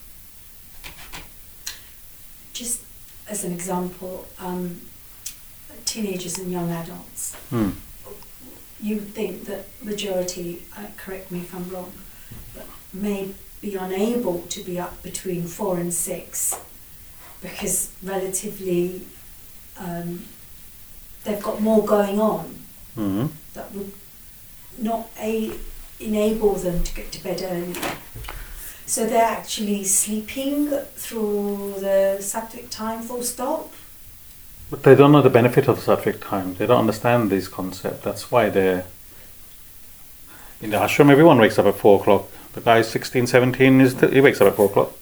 [2.54, 2.82] Just
[3.32, 4.82] as an example, um,
[5.86, 7.34] teenagers and young adults.
[7.50, 7.70] Hmm.
[8.82, 11.94] You would think that majority, uh, correct me if I'm wrong,
[12.54, 13.30] but may
[13.62, 16.60] be unable to be up between four and six
[17.42, 19.04] because relatively
[19.80, 20.26] um,
[21.24, 22.56] they've got more going on
[22.96, 23.92] hmm that would
[24.78, 25.52] not a-
[26.00, 27.76] enable them to get to bed early.
[28.86, 33.72] So they're actually sleeping through the sattvic time full stop.
[34.70, 36.56] But they don't know the benefit of sattvic time.
[36.56, 38.04] They don't understand these concepts.
[38.04, 38.86] That's why they're.
[40.62, 42.28] In the ashram, everyone wakes up at 4 o'clock.
[42.54, 44.94] The guy 16, 17, is he wakes up at 4 o'clock.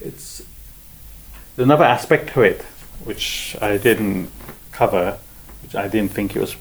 [0.00, 0.42] It's
[1.56, 2.64] another aspect to it
[3.04, 4.30] which I didn't
[4.72, 5.18] cover,
[5.62, 6.56] which I didn't think it was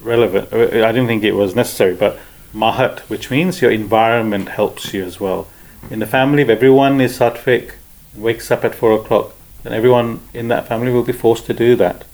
[0.00, 0.52] relevant.
[0.52, 2.18] uh, I didn't think it was necessary, but
[2.54, 5.48] mahat, which means your environment helps you as well.
[5.90, 7.72] In the family, if everyone is sattvic,
[8.16, 9.32] wakes up at four o'clock,
[9.62, 12.04] then everyone in that family will be forced to do that.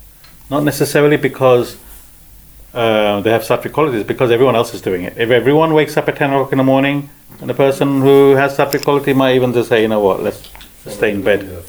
[0.50, 1.76] Not necessarily because
[2.74, 5.16] uh, they have sattvic qualities, because everyone else is doing it.
[5.16, 7.10] If everyone wakes up at 10 o'clock in the morning,
[7.40, 10.50] and the person who has sattvic quality might even just say, you know what, let's
[10.86, 11.64] stay in bed.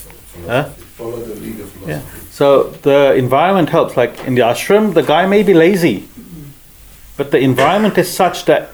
[0.46, 0.66] Huh?
[0.70, 1.90] Follow the philosophy.
[1.90, 2.02] Yeah.
[2.30, 3.96] So the environment helps.
[3.98, 6.08] Like in the ashram, the guy may be lazy,
[7.18, 8.70] but the environment is such that.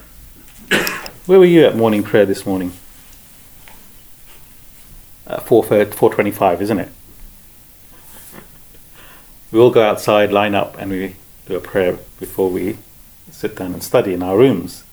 [1.25, 2.71] Where were you at morning prayer this morning?
[5.27, 6.89] Uh, four four twenty-five, isn't it?
[9.51, 11.15] We all go outside, line up, and we
[11.47, 12.77] do a prayer before we
[13.31, 14.83] sit down and study in our rooms.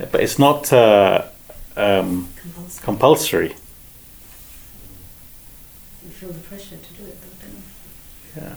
[0.00, 1.26] Yeah, But it's not uh,
[1.76, 2.82] um, Compulsory.
[2.84, 3.48] compulsory.
[6.04, 7.62] You feel the pressure to do it, though, don't you?
[8.42, 8.54] Yeah.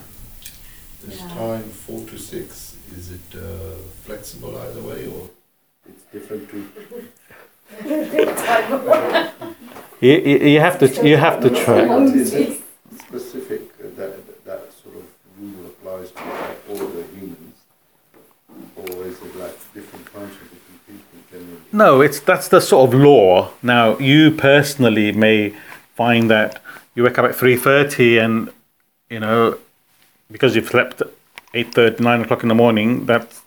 [1.07, 1.35] This Yeah.
[1.35, 5.29] time, four to six, is it uh, flexible either way or
[5.87, 6.57] it's different to?
[10.01, 11.83] You, you, you have to you have to try.
[12.23, 12.61] Is it
[12.99, 15.05] specific uh, that that sort of
[15.39, 16.23] rule applies to
[16.69, 17.55] all the humans,
[18.75, 21.61] or is it like different kinds of different people generally?
[21.71, 23.51] No, it's that's the sort of law.
[23.63, 25.55] Now you personally may
[25.95, 26.61] find that
[26.95, 28.51] you wake up at three thirty, and
[29.09, 29.57] you know
[30.31, 31.01] because you've slept
[31.53, 33.39] eight thirty, nine o'clock in the morning, that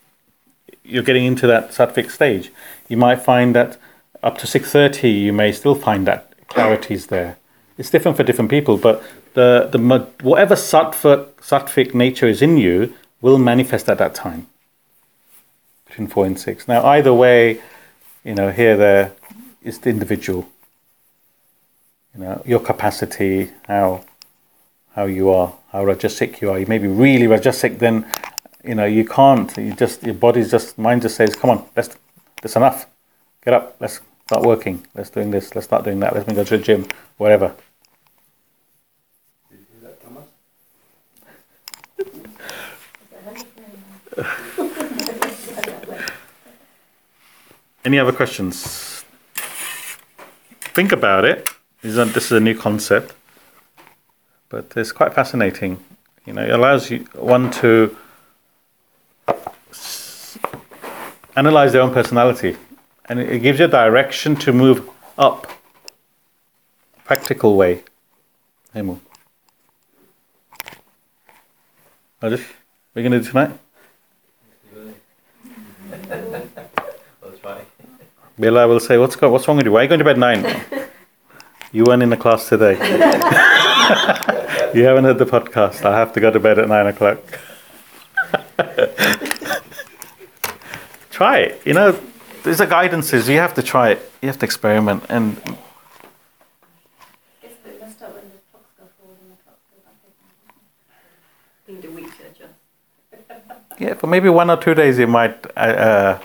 [0.85, 2.51] you're getting into that sattvic stage.
[2.89, 3.79] You might find that
[4.23, 7.37] up to six thirty, you may still find that clarity is there.
[7.79, 9.03] It's different for different people, but
[9.35, 9.79] the the
[10.23, 14.47] whatever sattvic sattvic nature is in you will manifest at that time
[15.87, 16.67] between four and six.
[16.67, 17.61] Now, either way,
[18.25, 19.13] you know, here there
[19.63, 20.49] is the individual.
[22.15, 24.05] You know, your capacity, how
[24.95, 26.59] how you are, how rajasic you are.
[26.59, 28.07] You may be really rajasic, then
[28.65, 29.57] you know you can't.
[29.57, 31.97] You just your body's just mind just says, "Come on, let's
[32.43, 32.87] that's enough.
[33.45, 33.77] Get up.
[33.81, 34.87] Let's start working.
[34.95, 35.55] Let's doing this.
[35.55, 36.15] Let's start doing that.
[36.15, 36.87] Let's go to the gym,
[37.17, 37.55] whatever."
[47.85, 49.03] Any other questions?
[50.75, 51.49] Think about it.
[51.83, 53.15] This is a new concept,
[54.51, 55.83] but it's quite fascinating.
[56.27, 57.97] You know, it allows you one to
[61.35, 62.57] analyze their own personality,
[63.09, 65.47] and it, it gives you a direction to move up.
[67.05, 67.83] Practical way.
[68.75, 68.99] Hemu.
[72.23, 72.47] Rajesh,
[72.95, 73.53] we're gonna do tonight.
[78.39, 79.73] Bella will say, "What's go- what's wrong with you?
[79.73, 80.43] Why are you going to bed nine?
[81.73, 82.77] you weren't in the class today.
[84.75, 85.85] you haven't heard the podcast.
[85.85, 87.19] I have to go to bed at nine o'clock.
[91.11, 91.61] try it.
[91.67, 92.01] You know,
[92.43, 93.29] there's a guidances.
[93.29, 94.11] You have to try it.
[94.23, 95.05] You have to experiment.
[95.09, 95.37] And
[103.81, 106.19] yeah, for maybe one or two days, it might uh, uh,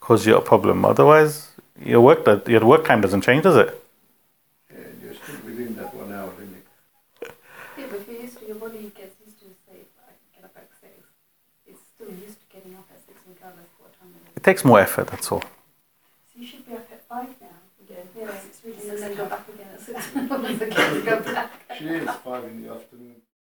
[0.00, 0.84] cause you a problem.
[0.84, 1.50] Otherwise,
[1.84, 3.84] your work your work time doesn't change, does it?
[4.72, 6.64] Yeah, you're still within that one hour limit.
[7.78, 10.44] Yeah, but if you're used to your body gets used to say, I can get
[10.44, 10.90] up at six.
[14.40, 15.42] It takes more effort, that's all.
[15.42, 17.48] So you should be up at five now
[17.84, 18.06] again.
[18.16, 20.44] Yes, it's really And then go back again at six o'clock.
[20.48, 21.52] Again to go back.
[21.76, 23.16] She is five in the afternoon.